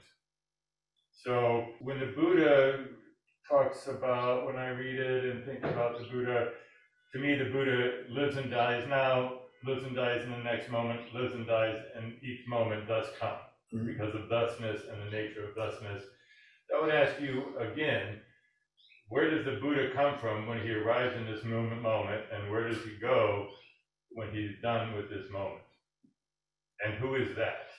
So 1.13 1.67
when 1.81 2.01
the 2.01 2.07
Buddha 2.07 2.87
talks 3.49 3.87
about, 3.87 4.47
when 4.47 4.57
I 4.57 4.69
read 4.69 4.99
it 4.99 5.25
and 5.25 5.45
think 5.45 5.63
about 5.65 5.99
the 5.99 6.05
Buddha, 6.05 6.53
to 7.13 7.19
me, 7.19 7.35
the 7.37 7.51
Buddha 7.51 8.05
lives 8.09 8.37
and 8.37 8.51
dies 8.51 8.87
now, 8.89 9.43
lives 9.65 9.85
and 9.85 9.95
dies 9.95 10.25
in 10.25 10.31
the 10.31 10.39
next 10.39 10.71
moment, 10.71 11.15
lives 11.15 11.35
and 11.35 11.47
dies, 11.47 11.79
and 11.95 12.15
each 12.23 12.47
moment 12.49 12.89
does 12.89 13.09
come 13.19 13.39
Mhm. 13.73 13.87
because 13.87 14.15
of 14.15 14.29
thusness 14.29 14.85
and 14.89 15.01
the 15.03 15.11
nature 15.11 15.45
of 15.45 15.55
thusness. 15.55 16.05
I 16.75 16.81
would 16.81 16.91
ask 16.95 17.21
you 17.21 17.57
again, 17.59 18.25
where 19.09 19.31
does 19.31 19.45
the 19.45 19.61
Buddha 19.61 19.93
come 19.93 20.19
from 20.19 20.47
when 20.47 20.61
he 20.63 20.73
arrives 20.75 21.15
in 21.17 21.27
this 21.27 21.45
moment, 21.45 21.83
moment, 21.83 22.25
and 22.33 22.51
where 22.51 22.69
does 22.69 22.83
he 22.85 22.99
go 22.99 23.55
when 24.11 24.31
he's 24.31 24.59
done 24.63 24.95
with 24.95 25.11
this 25.11 25.29
moment? 25.31 25.65
And 26.85 26.95
who 26.95 27.15
is 27.17 27.35
that? 27.37 27.71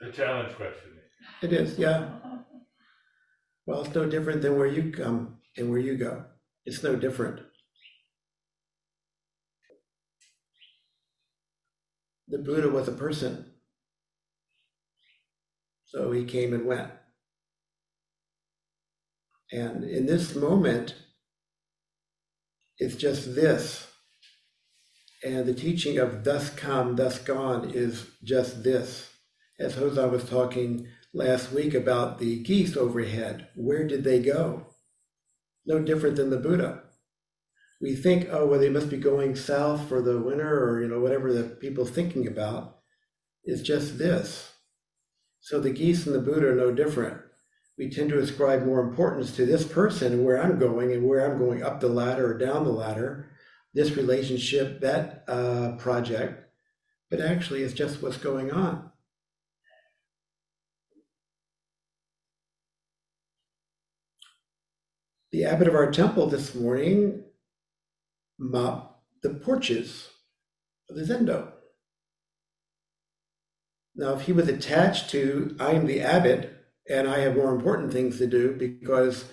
The 0.00 0.12
challenge 0.12 0.54
question. 0.56 1.03
It 1.42 1.52
is, 1.52 1.78
yeah. 1.78 2.08
Well, 3.66 3.82
it's 3.82 3.94
no 3.94 4.08
different 4.08 4.42
than 4.42 4.58
where 4.58 4.66
you 4.66 4.92
come 4.92 5.38
and 5.56 5.70
where 5.70 5.78
you 5.78 5.96
go. 5.96 6.24
It's 6.66 6.82
no 6.82 6.96
different. 6.96 7.40
The 12.28 12.38
Buddha 12.38 12.68
was 12.68 12.88
a 12.88 12.92
person. 12.92 13.46
So 15.86 16.10
he 16.12 16.24
came 16.24 16.52
and 16.52 16.66
went. 16.66 16.90
And 19.52 19.84
in 19.84 20.06
this 20.06 20.34
moment, 20.34 20.94
it's 22.78 22.96
just 22.96 23.34
this. 23.34 23.86
And 25.22 25.46
the 25.46 25.54
teaching 25.54 25.98
of 25.98 26.24
thus 26.24 26.50
come, 26.50 26.96
thus 26.96 27.18
gone 27.18 27.70
is 27.70 28.06
just 28.24 28.64
this. 28.64 29.10
As 29.60 29.76
Hozan 29.76 30.10
was 30.10 30.28
talking 30.28 30.88
last 31.14 31.52
week 31.52 31.74
about 31.74 32.18
the 32.18 32.42
geese 32.42 32.76
overhead, 32.76 33.46
where 33.54 33.86
did 33.86 34.02
they 34.02 34.18
go? 34.18 34.66
No 35.64 35.78
different 35.78 36.16
than 36.16 36.30
the 36.30 36.36
Buddha. 36.36 36.82
We 37.80 37.94
think, 37.94 38.28
oh, 38.30 38.46
well, 38.46 38.58
they 38.58 38.68
must 38.68 38.90
be 38.90 38.96
going 38.96 39.36
south 39.36 39.88
for 39.88 40.02
the 40.02 40.20
winter 40.20 40.64
or, 40.64 40.82
you 40.82 40.88
know, 40.88 41.00
whatever 41.00 41.32
the 41.32 41.44
people 41.44 41.86
thinking 41.86 42.26
about. 42.26 42.78
It's 43.44 43.62
just 43.62 43.98
this. 43.98 44.52
So 45.40 45.60
the 45.60 45.70
geese 45.70 46.06
and 46.06 46.14
the 46.14 46.20
Buddha 46.20 46.48
are 46.48 46.54
no 46.54 46.72
different. 46.72 47.20
We 47.78 47.90
tend 47.90 48.10
to 48.10 48.18
ascribe 48.18 48.64
more 48.64 48.80
importance 48.80 49.34
to 49.36 49.46
this 49.46 49.64
person 49.64 50.12
and 50.12 50.24
where 50.24 50.42
I'm 50.42 50.58
going 50.58 50.92
and 50.92 51.06
where 51.06 51.24
I'm 51.24 51.38
going 51.38 51.62
up 51.62 51.80
the 51.80 51.88
ladder 51.88 52.32
or 52.32 52.38
down 52.38 52.64
the 52.64 52.70
ladder, 52.70 53.30
this 53.72 53.96
relationship, 53.96 54.80
that 54.80 55.24
uh, 55.28 55.72
project. 55.76 56.40
But 57.10 57.20
actually, 57.20 57.62
it's 57.62 57.74
just 57.74 58.02
what's 58.02 58.16
going 58.16 58.50
on. 58.50 58.90
The 65.34 65.46
abbot 65.46 65.66
of 65.66 65.74
our 65.74 65.90
temple 65.90 66.28
this 66.28 66.54
morning 66.54 67.24
mopped 68.38 69.02
the 69.20 69.30
porches 69.30 70.08
of 70.88 70.94
the 70.94 71.02
Zendo. 71.02 71.50
Now, 73.96 74.12
if 74.12 74.20
he 74.20 74.32
was 74.32 74.46
attached 74.46 75.10
to, 75.10 75.56
I 75.58 75.72
am 75.72 75.86
the 75.86 76.02
abbot 76.02 76.56
and 76.88 77.08
I 77.08 77.18
have 77.18 77.34
more 77.34 77.52
important 77.52 77.92
things 77.92 78.16
to 78.18 78.28
do 78.28 78.54
because 78.54 79.24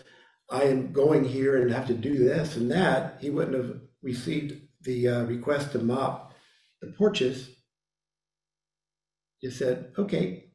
I 0.49 0.63
am 0.63 0.91
going 0.91 1.23
here 1.23 1.61
and 1.61 1.71
have 1.71 1.85
to 1.85 1.93
do 1.93 2.17
this 2.17 2.55
and 2.57 2.71
that, 2.71 3.19
he 3.21 3.29
wouldn't 3.29 3.55
have 3.55 3.79
received 4.01 4.59
the 4.81 5.07
uh, 5.07 5.23
request 5.25 5.71
to 5.73 5.77
mop 5.77 6.33
the 6.81 6.87
porches. 6.93 7.47
He 9.37 9.51
said, 9.51 9.91
okay, 9.99 10.45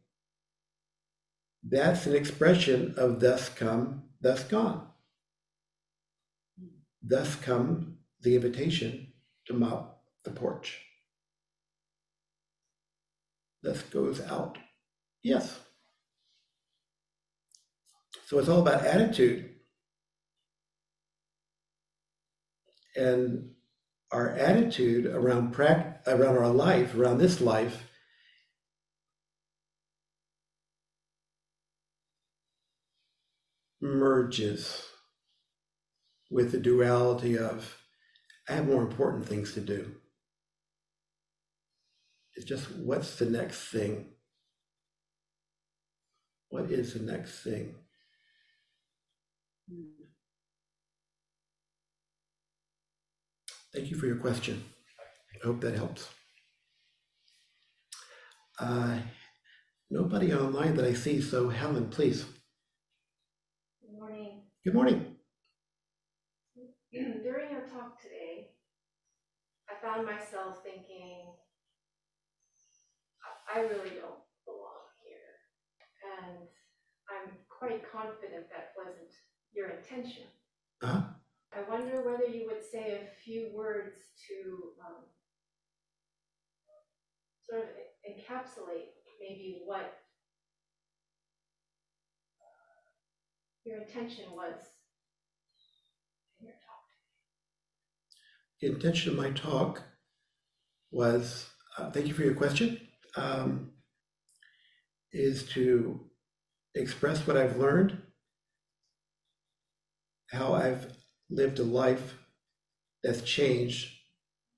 that's 1.62 2.04
an 2.06 2.16
expression 2.16 2.94
of 2.96 3.20
thus 3.20 3.48
come, 3.48 4.06
thus 4.20 4.42
gone. 4.42 4.88
Thus 7.08 7.36
come 7.36 7.98
the 8.20 8.34
invitation 8.34 9.12
to 9.46 9.54
mop 9.54 10.02
the 10.24 10.32
porch. 10.32 10.82
Thus 13.62 13.82
goes 13.82 14.20
out. 14.20 14.58
Yes. 15.22 15.60
So 18.26 18.40
it's 18.40 18.48
all 18.48 18.60
about 18.60 18.84
attitude. 18.84 19.50
And 22.96 23.50
our 24.10 24.30
attitude 24.30 25.06
around 25.06 25.52
prac- 25.52 26.02
around 26.08 26.38
our 26.38 26.50
life, 26.50 26.96
around 26.96 27.18
this 27.18 27.40
life, 27.40 27.84
merges 33.80 34.85
with 36.30 36.52
the 36.52 36.58
duality 36.58 37.38
of 37.38 37.78
I 38.48 38.54
have 38.54 38.66
more 38.66 38.82
important 38.82 39.26
things 39.26 39.54
to 39.54 39.60
do. 39.60 39.96
It's 42.34 42.46
just 42.46 42.70
what's 42.76 43.16
the 43.16 43.26
next 43.26 43.68
thing? 43.70 44.06
What 46.48 46.70
is 46.70 46.94
the 46.94 47.00
next 47.00 47.42
thing? 47.42 47.74
Thank 53.74 53.90
you 53.90 53.96
for 53.96 54.06
your 54.06 54.16
question. 54.16 54.64
I 55.34 55.46
hope 55.46 55.60
that 55.60 55.74
helps. 55.74 56.08
Uh, 58.58 58.98
nobody 59.90 60.32
online 60.32 60.76
that 60.76 60.86
I 60.86 60.94
see, 60.94 61.20
so 61.20 61.48
Helen, 61.48 61.88
please. 61.90 62.24
Good 63.82 63.98
morning. 63.98 64.42
Good 64.64 64.74
morning. 64.74 65.15
During 66.92 67.50
your 67.50 67.66
talk 67.66 68.00
today, 68.00 68.50
I 69.68 69.74
found 69.84 70.06
myself 70.06 70.62
thinking, 70.62 71.26
I 73.52 73.60
really 73.60 73.90
don't 73.90 74.22
belong 74.44 74.86
here. 75.02 75.34
And 76.22 76.46
I'm 77.10 77.34
quite 77.48 77.82
confident 77.90 78.46
that 78.50 78.72
wasn't 78.76 79.10
your 79.52 79.70
intention. 79.70 80.24
Uh-huh. 80.82 81.02
I 81.52 81.70
wonder 81.70 82.02
whether 82.02 82.26
you 82.26 82.46
would 82.46 82.62
say 82.62 83.00
a 83.00 83.22
few 83.24 83.50
words 83.54 83.96
to 84.28 84.70
um, 84.86 85.02
sort 87.48 87.62
of 87.62 87.68
encapsulate 88.06 88.94
maybe 89.20 89.62
what 89.64 89.98
your 93.64 93.78
intention 93.78 94.26
was 94.32 94.54
in 96.40 96.46
your 96.46 96.54
talk. 96.54 96.86
The 98.60 98.68
intention 98.68 99.12
of 99.12 99.18
my 99.18 99.30
talk 99.32 99.82
was, 100.90 101.50
uh, 101.76 101.90
thank 101.90 102.06
you 102.06 102.14
for 102.14 102.22
your 102.22 102.34
question, 102.34 102.80
um, 103.16 103.72
is 105.12 105.46
to 105.50 106.00
express 106.74 107.26
what 107.26 107.36
I've 107.36 107.58
learned, 107.58 108.00
how 110.30 110.54
I've 110.54 110.90
lived 111.28 111.58
a 111.58 111.64
life 111.64 112.14
that's 113.02 113.20
changed 113.20 113.92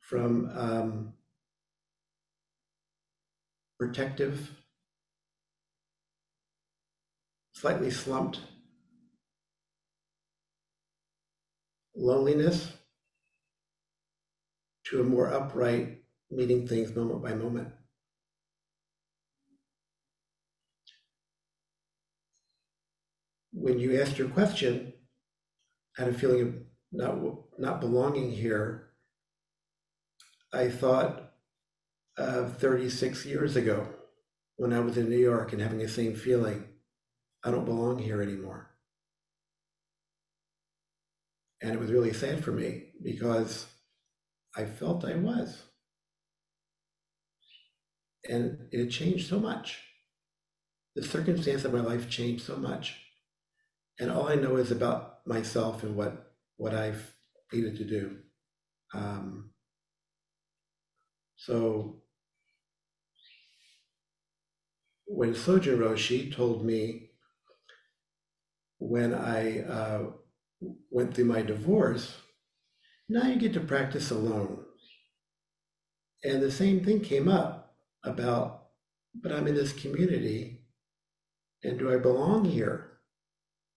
from 0.00 0.50
um, 0.56 1.12
protective, 3.80 4.50
slightly 7.52 7.90
slumped, 7.90 8.38
loneliness 11.96 12.77
to 14.88 15.00
a 15.00 15.04
more 15.04 15.32
upright, 15.32 16.02
meeting 16.30 16.66
things 16.66 16.94
moment 16.94 17.22
by 17.22 17.34
moment. 17.34 17.68
When 23.52 23.78
you 23.78 24.00
asked 24.00 24.18
your 24.18 24.28
question, 24.28 24.92
I 25.98 26.02
had 26.02 26.14
a 26.14 26.18
feeling 26.18 26.40
of 26.40 26.54
not 26.92 27.18
not 27.58 27.80
belonging 27.80 28.30
here. 28.30 28.90
I 30.52 30.68
thought 30.68 31.32
of 32.16 32.56
36 32.58 33.26
years 33.26 33.56
ago 33.56 33.88
when 34.56 34.72
I 34.72 34.80
was 34.80 34.96
in 34.96 35.10
New 35.10 35.18
York 35.18 35.52
and 35.52 35.60
having 35.60 35.78
the 35.78 35.88
same 35.88 36.14
feeling. 36.14 36.64
I 37.44 37.50
don't 37.50 37.64
belong 37.64 37.98
here 37.98 38.22
anymore. 38.22 38.70
And 41.60 41.72
it 41.72 41.80
was 41.80 41.90
really 41.90 42.12
sad 42.12 42.42
for 42.42 42.52
me 42.52 42.92
because 43.02 43.66
I 44.58 44.64
felt 44.64 45.04
I 45.04 45.14
was. 45.14 45.62
And 48.28 48.66
it 48.72 48.88
changed 48.88 49.28
so 49.28 49.38
much. 49.38 49.80
The 50.96 51.04
circumstance 51.04 51.64
of 51.64 51.72
my 51.72 51.80
life 51.80 52.10
changed 52.10 52.44
so 52.44 52.56
much. 52.56 53.00
And 54.00 54.10
all 54.10 54.28
I 54.28 54.34
know 54.34 54.56
is 54.56 54.72
about 54.72 55.24
myself 55.24 55.84
and 55.84 55.94
what, 55.94 56.32
what 56.56 56.74
I've 56.74 57.14
needed 57.52 57.76
to 57.76 57.84
do. 57.84 58.16
Um, 58.92 59.50
so 61.36 62.02
when 65.06 65.34
Sojun 65.34 65.78
Roshi 65.78 66.34
told 66.34 66.64
me 66.64 67.10
when 68.78 69.14
I 69.14 69.60
uh, 69.60 70.02
went 70.90 71.14
through 71.14 71.26
my 71.26 71.42
divorce, 71.42 72.16
now 73.08 73.26
you 73.28 73.36
get 73.36 73.54
to 73.54 73.60
practice 73.60 74.10
alone. 74.10 74.64
And 76.24 76.42
the 76.42 76.50
same 76.50 76.84
thing 76.84 77.00
came 77.00 77.28
up 77.28 77.76
about, 78.04 78.66
but 79.14 79.32
I'm 79.32 79.46
in 79.46 79.54
this 79.54 79.72
community, 79.72 80.62
and 81.62 81.78
do 81.78 81.92
I 81.92 81.96
belong 81.96 82.44
here? 82.44 82.98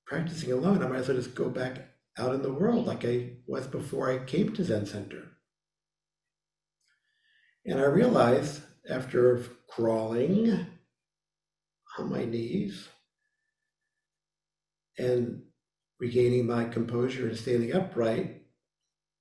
Practicing 0.06 0.52
alone, 0.52 0.84
I 0.84 0.88
might 0.88 1.00
as 1.00 1.08
well 1.08 1.18
just 1.18 1.36
go 1.36 1.50
back 1.50 1.88
out 2.18 2.36
in 2.36 2.42
the 2.42 2.52
world 2.52 2.86
like 2.86 3.06
I 3.06 3.34
was 3.48 3.68
before 3.68 4.12
I 4.12 4.26
came 4.26 4.54
to 4.54 4.64
Zen 4.64 4.86
Center. 4.86 5.24
And 7.66 7.80
I 7.80 7.86
realized 7.86 8.62
after 8.90 9.42
crawling 9.70 10.68
on 11.98 12.10
my 12.10 12.26
knees 12.26 12.90
and 14.98 15.44
regaining 16.00 16.48
my 16.48 16.66
composure 16.66 17.28
and 17.28 17.38
standing 17.38 17.74
upright, 17.74 18.41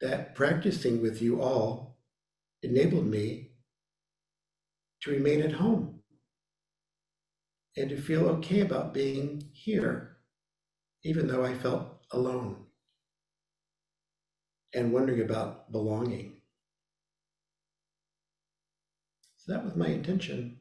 that 0.01 0.35
practicing 0.35 1.03
with 1.03 1.21
you 1.21 1.41
all 1.41 1.99
enabled 2.63 3.07
me 3.07 3.51
to 5.03 5.11
remain 5.11 5.41
at 5.43 5.53
home 5.53 6.01
and 7.77 7.89
to 7.91 8.01
feel 8.01 8.29
okay 8.29 8.61
about 8.61 8.93
being 8.93 9.43
here, 9.53 10.17
even 11.05 11.27
though 11.27 11.45
I 11.45 11.55
felt 11.55 12.05
alone 12.13 12.57
and 14.75 14.93
wondering 14.93 15.21
about 15.21 15.73
belonging. 15.73 16.41
So 19.37 19.53
that 19.53 19.65
was 19.65 19.75
my 19.77 19.89
intention. 19.89 20.59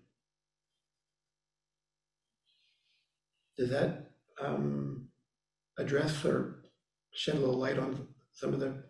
Does 3.58 3.70
that 3.72 4.12
um, 4.42 5.10
address 5.78 6.24
or 6.24 6.64
shed 7.14 7.36
a 7.36 7.40
little 7.40 7.58
light 7.58 7.78
on 7.78 8.08
some 8.32 8.54
of 8.54 8.60
the? 8.62 8.89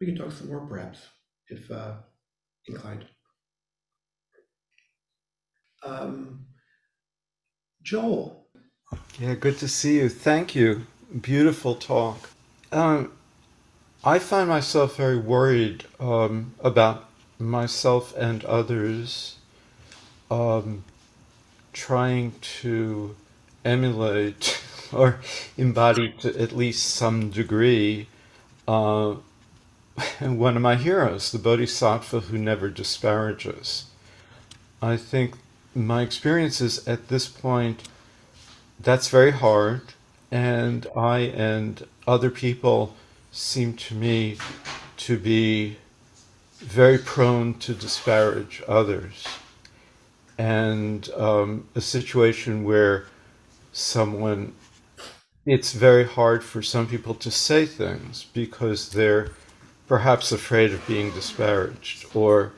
We 0.00 0.06
can 0.06 0.16
talk 0.16 0.32
some 0.32 0.48
more 0.48 0.66
perhaps, 0.66 0.98
if 1.48 1.70
uh, 1.70 1.94
inclined. 2.66 3.06
Um, 5.82 6.46
Joel. 7.82 8.48
Yeah, 9.18 9.34
good 9.34 9.58
to 9.58 9.68
see 9.68 9.98
you. 9.98 10.08
Thank 10.08 10.54
you. 10.54 10.86
Beautiful 11.20 11.76
talk. 11.76 12.30
Um, 12.72 13.12
I 14.04 14.18
find 14.18 14.48
myself 14.48 14.96
very 14.96 15.16
worried 15.16 15.84
um, 15.98 16.54
about 16.60 17.08
myself 17.38 18.14
and 18.16 18.44
others 18.44 19.36
um, 20.30 20.84
trying 21.72 22.32
to 22.60 23.16
emulate 23.64 24.62
or 24.92 25.20
embody 25.56 26.12
to 26.20 26.40
at 26.40 26.52
least 26.52 26.86
some 26.86 27.30
degree 27.30 28.08
uh, 28.68 29.14
one 30.20 30.56
of 30.56 30.62
my 30.62 30.76
heroes, 30.76 31.32
the 31.32 31.38
Bodhisattva 31.38 32.20
who 32.20 32.38
never 32.38 32.68
disparages. 32.68 33.86
I 34.82 34.96
think 34.96 35.34
my 35.74 36.02
experience 36.02 36.60
is 36.60 36.86
at 36.86 37.08
this 37.08 37.28
point 37.28 37.88
that's 38.78 39.08
very 39.08 39.30
hard, 39.30 39.82
and 40.30 40.86
I 40.96 41.18
and 41.18 41.86
other 42.06 42.30
people 42.30 42.94
seem 43.32 43.74
to 43.74 43.94
me 43.94 44.38
to 44.98 45.18
be 45.18 45.76
very 46.58 46.98
prone 46.98 47.54
to 47.54 47.74
disparage 47.74 48.62
others. 48.68 49.26
And 50.38 51.08
um, 51.16 51.68
a 51.74 51.80
situation 51.80 52.64
where 52.64 53.06
someone, 53.72 54.54
it's 55.46 55.72
very 55.72 56.04
hard 56.04 56.44
for 56.44 56.60
some 56.60 56.86
people 56.86 57.14
to 57.14 57.30
say 57.30 57.64
things 57.64 58.26
because 58.34 58.90
they're 58.90 59.30
perhaps 59.86 60.32
afraid 60.32 60.72
of 60.72 60.86
being 60.86 61.12
disparaged 61.12 62.06
or 62.14 62.52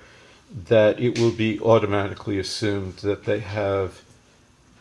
that 0.66 0.99
it 0.99 1.18
will 1.18 1.31
be 1.31 1.61
automatically 1.61 2.39
assumed 2.39 2.95
that 2.99 3.24
they 3.24 3.41
have 3.41 4.03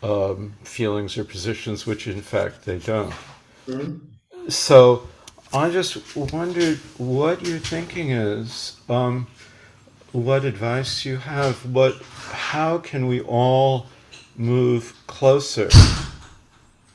um, 0.02 0.54
feelings 0.64 1.18
or 1.18 1.24
positions 1.24 1.86
which 1.86 2.08
in 2.08 2.22
fact 2.22 2.66
they 2.66 2.80
don't. 2.80 3.14
Mm-hmm. 3.68 4.50
So 4.50 5.08
I 5.54 5.70
just 5.70 6.16
wondered 6.16 6.78
what 6.98 7.46
your 7.46 7.60
thinking 7.60 8.12
is, 8.12 8.80
um, 8.90 9.28
what 10.12 10.46
advice 10.46 11.06
you 11.06 11.18
have, 11.18 11.66
what, 11.74 12.02
how 12.02 12.78
can 12.78 13.08
we 13.08 13.22
all 13.22 13.88
move 14.38 14.94
closer 15.08 15.70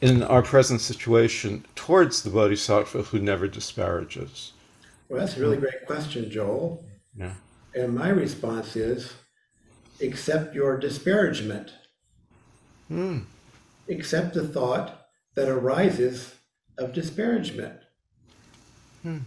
in 0.00 0.22
our 0.22 0.42
present 0.42 0.80
situation 0.80 1.64
towards 1.74 2.22
the 2.22 2.30
Bodhisattva 2.30 3.02
who 3.04 3.18
never 3.18 3.48
disparages? 3.48 4.52
Well, 5.12 5.20
that's 5.20 5.36
a 5.36 5.40
really 5.40 5.58
great 5.58 5.84
question, 5.86 6.30
Joel. 6.30 6.86
Yeah. 7.14 7.34
And 7.74 7.94
my 7.94 8.08
response 8.08 8.76
is 8.76 9.12
accept 10.00 10.54
your 10.54 10.78
disparagement. 10.78 11.70
Hmm. 12.88 13.18
Accept 13.90 14.32
the 14.32 14.48
thought 14.48 15.08
that 15.34 15.50
arises 15.50 16.34
of 16.78 16.94
disparagement. 16.94 17.78
Hmm. 19.02 19.18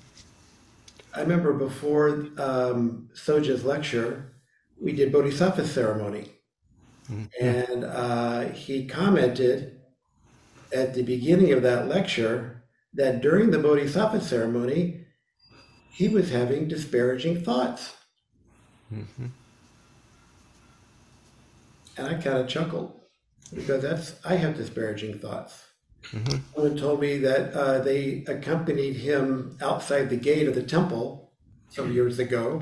I 1.16 1.22
remember 1.22 1.54
before 1.54 2.30
um, 2.40 3.10
Sojun's 3.14 3.64
lecture, 3.64 4.34
we 4.82 4.92
did 4.92 5.12
Bodhisattva 5.12 5.68
ceremony. 5.68 6.32
Mm-hmm. 7.12 7.46
And 7.46 7.84
uh, 7.84 8.42
he 8.54 8.88
commented 8.88 9.82
at 10.74 10.96
the 10.96 11.04
beginning 11.04 11.54
of 11.54 11.62
that 11.62 11.88
lecture 11.88 12.64
that 12.96 13.22
during 13.22 13.52
the 13.52 13.60
Bodhisattva 13.60 14.22
ceremony, 14.22 15.05
he 15.96 16.10
was 16.10 16.30
having 16.30 16.68
disparaging 16.68 17.42
thoughts. 17.42 17.96
Mm-hmm. 18.94 19.28
And 21.98 22.08
I 22.08 22.14
kind 22.16 22.38
of 22.40 22.50
chuckled 22.50 23.00
because 23.54 23.82
that's 23.82 24.16
I 24.26 24.36
have 24.36 24.58
disparaging 24.58 25.20
thoughts. 25.20 25.64
Mm-hmm. 26.12 26.38
Someone 26.54 26.78
told 26.78 27.00
me 27.00 27.18
that 27.20 27.54
uh, 27.54 27.80
they 27.80 28.26
accompanied 28.28 28.98
him 28.98 29.58
outside 29.62 30.10
the 30.10 30.18
gate 30.18 30.50
of 30.50 30.54
the 30.54 30.64
temple 30.64 31.32
some 31.70 31.94
years 31.94 32.20
ago, 32.20 32.62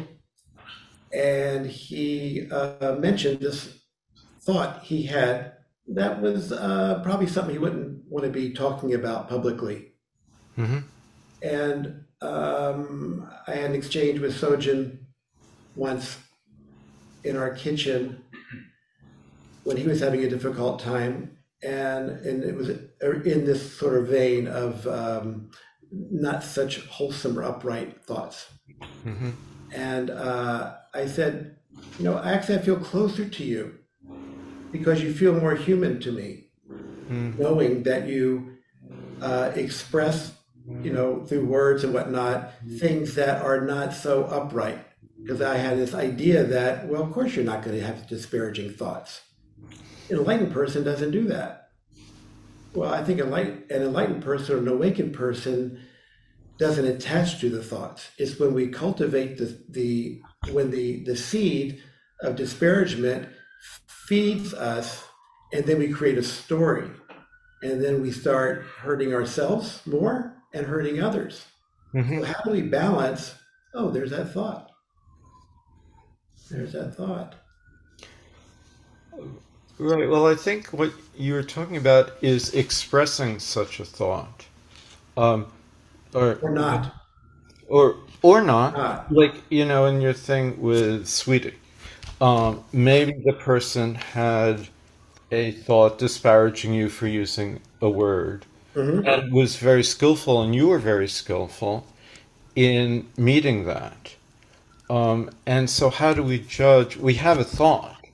and 1.12 1.66
he 1.66 2.48
uh, 2.52 2.96
mentioned 3.00 3.40
this 3.40 3.80
thought 4.42 4.84
he 4.84 5.04
had 5.04 5.54
that 5.88 6.22
was 6.22 6.52
uh, 6.52 7.00
probably 7.04 7.28
something 7.28 7.56
he 7.56 7.60
wouldn't 7.60 8.04
want 8.08 8.26
to 8.26 8.32
be 8.32 8.54
talking 8.54 8.94
about 8.94 9.28
publicly. 9.28 9.94
Mm-hmm. 10.56 10.80
And 11.42 12.03
um, 12.24 13.30
I 13.48 13.52
had 13.52 13.72
an 13.72 13.76
exchange 13.76 14.20
with 14.20 14.40
Sojun 14.40 15.00
once 15.76 16.18
in 17.24 17.38
our 17.38 17.54
kitchen 17.54 18.24
when 19.64 19.78
he 19.78 19.88
was 19.88 20.00
having 20.00 20.24
a 20.24 20.30
difficult 20.30 20.80
time 20.80 21.38
and 21.64 22.10
and 22.10 22.44
it 22.44 22.56
was 22.56 22.70
in 22.70 23.46
this 23.46 23.78
sort 23.78 23.96
of 23.98 24.08
vein 24.08 24.48
of 24.48 24.86
um, 24.88 25.50
not 25.92 26.44
such 26.44 26.86
wholesome 26.88 27.38
or 27.40 27.44
upright 27.44 28.04
thoughts. 28.04 28.48
hmm 29.04 29.32
And 29.74 30.10
uh, 30.10 30.76
I 30.94 31.08
said, 31.08 31.58
you 31.98 32.06
know, 32.06 32.20
actually, 32.20 32.60
I 32.60 32.62
feel 32.62 32.78
closer 32.78 33.26
to 33.28 33.44
you 33.44 33.80
because 34.72 35.02
you 35.02 35.14
feel 35.14 35.34
more 35.34 35.56
human 35.56 36.00
to 36.02 36.12
me, 36.12 36.30
Mm. 37.10 37.38
knowing 37.38 37.84
that 37.84 38.08
you 38.08 38.54
uh, 39.22 39.52
express, 39.56 40.32
you 40.68 40.94
know, 40.94 41.24
through 41.26 41.46
words 41.46 41.84
and 41.84 41.94
whatnot, 41.94 42.50
mm-hmm. 42.50 42.78
things 42.78 43.16
that 43.16 43.42
are 43.42 43.62
not 43.62 43.94
so 43.94 44.26
upright. 44.26 44.78
Mm-hmm. 44.78 45.24
Because 45.24 45.42
I 45.42 45.58
had 45.58 45.78
this 45.78 45.94
idea 45.94 46.44
that, 46.44 46.88
well, 46.88 47.04
of 47.04 47.12
course, 47.12 47.36
you're 47.36 47.46
not 47.46 47.64
going 47.64 47.78
to 47.78 47.86
have 47.86 48.08
disparaging 48.08 48.72
thoughts. 48.72 49.22
An 50.10 50.18
enlightened 50.18 50.54
person 50.54 50.84
doesn't 50.84 51.12
do 51.12 51.26
that. 51.26 51.70
Well, 52.74 52.94
I 52.94 53.04
think 53.04 53.20
enlight- 53.20 53.70
an 53.72 53.84
enlightened 53.84 54.24
person 54.24 54.56
or 54.56 54.60
an 54.60 54.68
awakened 54.68 55.14
person 55.14 55.80
doesn't 56.58 56.86
attach 56.86 57.40
to 57.42 57.50
the 57.50 57.64
thoughts. 57.64 58.10
It's 58.18 58.40
when 58.40 58.54
we 58.54 58.68
cultivate 58.68 59.38
the, 59.38 59.58
the 59.70 60.22
when 60.52 60.72
the, 60.72 61.04
the 61.04 61.16
seed 61.16 61.82
of 62.22 62.36
disparagement 62.36 63.30
feeds 63.88 64.54
us, 64.54 65.04
and 65.52 65.66
then 65.66 65.80
we 65.80 65.90
create 65.90 66.18
a 66.18 66.24
story. 66.24 66.90
And 67.62 67.84
then 67.84 68.02
we 68.02 68.12
start 68.12 68.66
hurting 68.80 69.14
ourselves 69.14 69.82
more 69.86 70.33
and 70.54 70.66
hurting 70.66 71.02
others. 71.02 71.46
hmm 71.92 72.20
So, 72.20 72.26
how 72.26 72.42
do 72.46 72.52
we 72.52 72.62
balance? 72.62 73.36
Oh, 73.74 73.90
there's 73.92 74.12
that 74.12 74.34
thought. 74.34 74.72
There's 76.50 76.74
that 76.74 76.96
thought. 76.96 77.36
Right. 79.80 80.08
Well, 80.08 80.28
I 80.28 80.36
think 80.36 80.68
what 80.68 80.94
you 81.18 81.34
were 81.34 81.44
talking 81.44 81.78
about 81.78 82.14
is 82.22 82.54
expressing 82.54 83.40
such 83.40 83.80
a 83.80 83.86
thought, 83.86 84.46
um, 85.18 85.48
or 86.14 86.40
Or 86.42 86.52
not. 86.52 86.94
or 87.68 87.98
or 88.22 88.42
not. 88.42 88.74
Not. 88.78 89.12
Like 89.12 89.36
you 89.50 89.66
know, 89.66 89.86
in 89.88 90.02
your 90.02 90.14
thing 90.14 90.62
with 90.62 91.08
Sweetie, 91.08 91.56
um, 92.22 92.64
maybe 92.74 93.14
the 93.26 93.34
person 93.34 93.96
had 93.96 94.68
a 95.32 95.52
thought 95.52 96.00
disparaging 96.00 96.74
you 96.74 96.90
for 96.90 97.08
using 97.08 97.62
a 97.82 97.90
word, 97.90 98.46
Mhm. 98.76 99.08
and 99.08 99.34
was 99.34 99.56
very 99.58 99.84
skillful, 99.84 100.42
and 100.42 100.54
you 100.56 100.68
were 100.68 100.80
very 100.80 101.08
skillful 101.08 101.86
in 102.56 103.08
meeting 103.18 103.66
that. 103.66 104.16
Um, 104.90 105.30
and 105.46 105.70
so, 105.70 105.90
how 105.90 106.14
do 106.14 106.24
we 106.24 106.40
judge? 106.40 106.98
We 106.98 107.16
have 107.16 107.40
a 107.40 107.44
thought, 107.44 108.06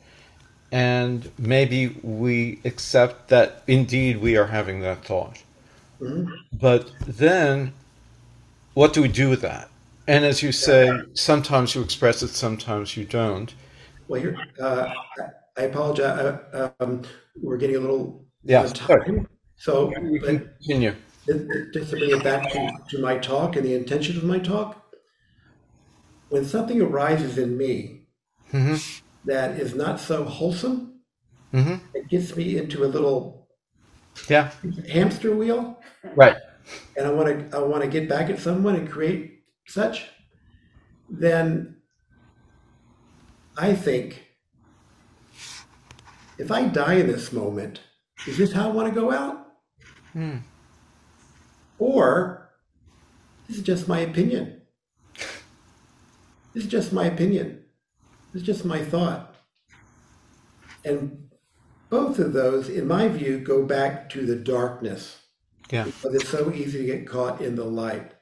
and 0.71 1.29
maybe 1.37 1.95
we 2.03 2.59
accept 2.65 3.29
that 3.29 3.63
indeed 3.67 4.21
we 4.21 4.37
are 4.37 4.47
having 4.47 4.81
that 4.81 5.03
thought. 5.05 5.41
Mhm. 6.01 6.27
But 6.53 6.91
then, 7.05 7.73
what 8.73 8.93
do 8.93 9.01
we 9.01 9.07
do 9.07 9.29
with 9.29 9.41
that? 9.41 9.69
And 10.07 10.25
as 10.25 10.41
you 10.41 10.51
say, 10.51 10.89
sometimes 11.13 11.75
you 11.75 11.81
express 11.81 12.23
it, 12.23 12.29
sometimes 12.29 12.97
you 12.97 13.05
don't. 13.05 13.53
Well, 14.07 14.21
here, 14.21 14.37
uh, 14.59 14.89
I 15.57 15.63
apologize. 15.63 16.39
Uh, 16.53 16.69
um, 16.79 17.03
we're 17.41 17.57
getting 17.57 17.75
a 17.75 17.79
little 17.79 18.25
Yeah, 18.43 18.61
out 18.61 18.65
of 18.65 18.73
time. 18.73 19.27
So, 19.59 19.93
can 20.23 20.51
continue. 20.59 20.95
just 21.73 21.91
to 21.91 21.97
bring 21.97 22.11
it 22.11 22.23
back 22.23 22.49
to, 22.51 22.83
to 22.89 22.99
my 23.01 23.17
talk 23.17 23.55
and 23.55 23.65
the 23.65 23.73
intention 23.75 24.17
of 24.17 24.23
my 24.23 24.39
talk, 24.39 24.85
when 26.29 26.45
something 26.45 26.81
arises 26.81 27.37
in 27.37 27.55
me 27.57 28.07
hmm 28.51 28.79
that 29.23 29.59
is 29.59 29.75
not 29.75 29.99
so 29.99 30.23
wholesome, 30.23 31.01
hmm 31.51 31.79
it 31.93 32.09
gets 32.09 32.35
me 32.35 32.57
into 32.57 32.83
a 32.85 32.87
little 32.87 33.49
Yeah, 34.29 34.51
hamster 34.87 35.35
wheel, 35.35 35.79
right. 36.15 36.37
and 36.95 37.05
I 37.07 37.11
want 37.11 37.49
to 37.51 37.57
I 37.57 37.61
want 37.61 37.83
to 37.83 37.89
get 37.89 38.09
back 38.09 38.29
at 38.29 38.39
someone 38.39 38.75
and 38.75 38.89
create 38.89 39.43
such. 39.67 40.07
Then 41.09 41.81
I 43.57 43.75
think 43.75 44.25
if 46.39 46.51
I 46.51 46.67
die 46.67 46.95
in 46.95 47.05
this 47.07 47.31
moment, 47.31 47.81
is 48.25 48.37
this 48.37 48.53
how 48.53 48.69
I 48.69 48.73
want 48.73 48.91
to 48.91 48.99
go 48.99 49.11
out? 49.11 49.48
Hmm. 50.13 50.37
Or 51.77 52.49
this 53.47 53.57
is 53.57 53.63
just 53.63 53.87
my 53.87 53.99
opinion. 53.99 54.61
This 56.53 56.65
is 56.65 56.69
just 56.69 56.91
my 56.91 57.05
opinion. 57.05 57.63
This 58.33 58.41
is 58.41 58.45
just 58.45 58.65
my 58.65 58.83
thought. 58.83 59.35
And 60.83 61.29
both 61.89 62.19
of 62.19 62.33
those, 62.33 62.69
in 62.69 62.87
my 62.87 63.07
view, 63.07 63.39
go 63.39 63.65
back 63.65 64.09
to 64.11 64.25
the 64.25 64.35
darkness. 64.35 65.17
Yeah. 65.71 65.87
But 66.01 66.13
it's 66.15 66.29
so 66.29 66.51
easy 66.51 66.79
to 66.79 66.85
get 66.85 67.07
caught 67.07 67.41
in 67.41 67.55
the 67.55 67.65
light. 67.65 68.13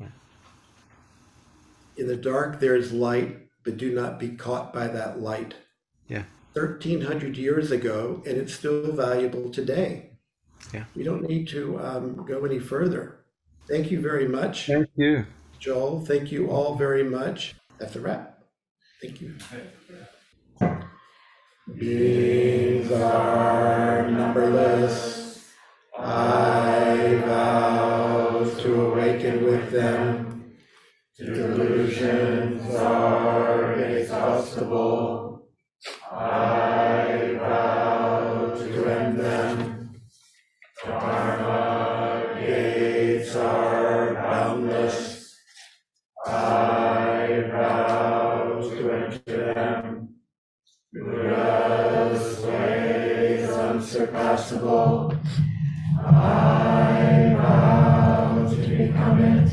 Yeah. 0.00 0.08
In 1.96 2.06
the 2.06 2.16
dark, 2.16 2.60
there 2.60 2.76
is 2.76 2.92
light, 2.92 3.48
but 3.64 3.76
do 3.76 3.94
not 3.94 4.18
be 4.18 4.30
caught 4.30 4.72
by 4.72 4.88
that 4.88 5.20
light. 5.20 5.54
Yeah. 6.08 6.24
1300 6.54 7.36
years 7.36 7.70
ago, 7.70 8.22
and 8.26 8.36
it's 8.36 8.54
still 8.54 8.92
valuable 8.92 9.50
today. 9.50 10.09
Yeah. 10.72 10.84
We 10.94 11.02
don't 11.02 11.22
need 11.28 11.48
to 11.48 11.78
um, 11.80 12.24
go 12.26 12.44
any 12.44 12.58
further. 12.58 13.24
Thank 13.68 13.90
you 13.90 14.00
very 14.00 14.26
much, 14.26 14.66
Thank 14.66 14.88
you. 14.96 15.26
Joel. 15.58 16.04
Thank 16.04 16.32
you 16.32 16.50
all 16.50 16.74
very 16.76 17.04
much. 17.04 17.54
That's 17.78 17.96
a 17.96 18.00
wrap. 18.00 18.38
Thank 19.00 19.20
you. 19.20 19.36
Beings 21.78 22.90
are 22.90 24.10
numberless. 24.10 25.48
I 25.96 27.22
vow 27.26 28.44
to 28.58 28.86
awaken 28.86 29.44
with 29.44 29.70
them. 29.70 30.54
Delusions 31.16 32.74
are 32.74 33.74
inexhaustible. 33.74 35.19
Is 54.00 54.08
unsurpassable. 54.08 55.14
I 56.04 57.34
vow 57.36 58.48
to 58.48 58.56
become 58.56 59.22
it. 59.22 59.52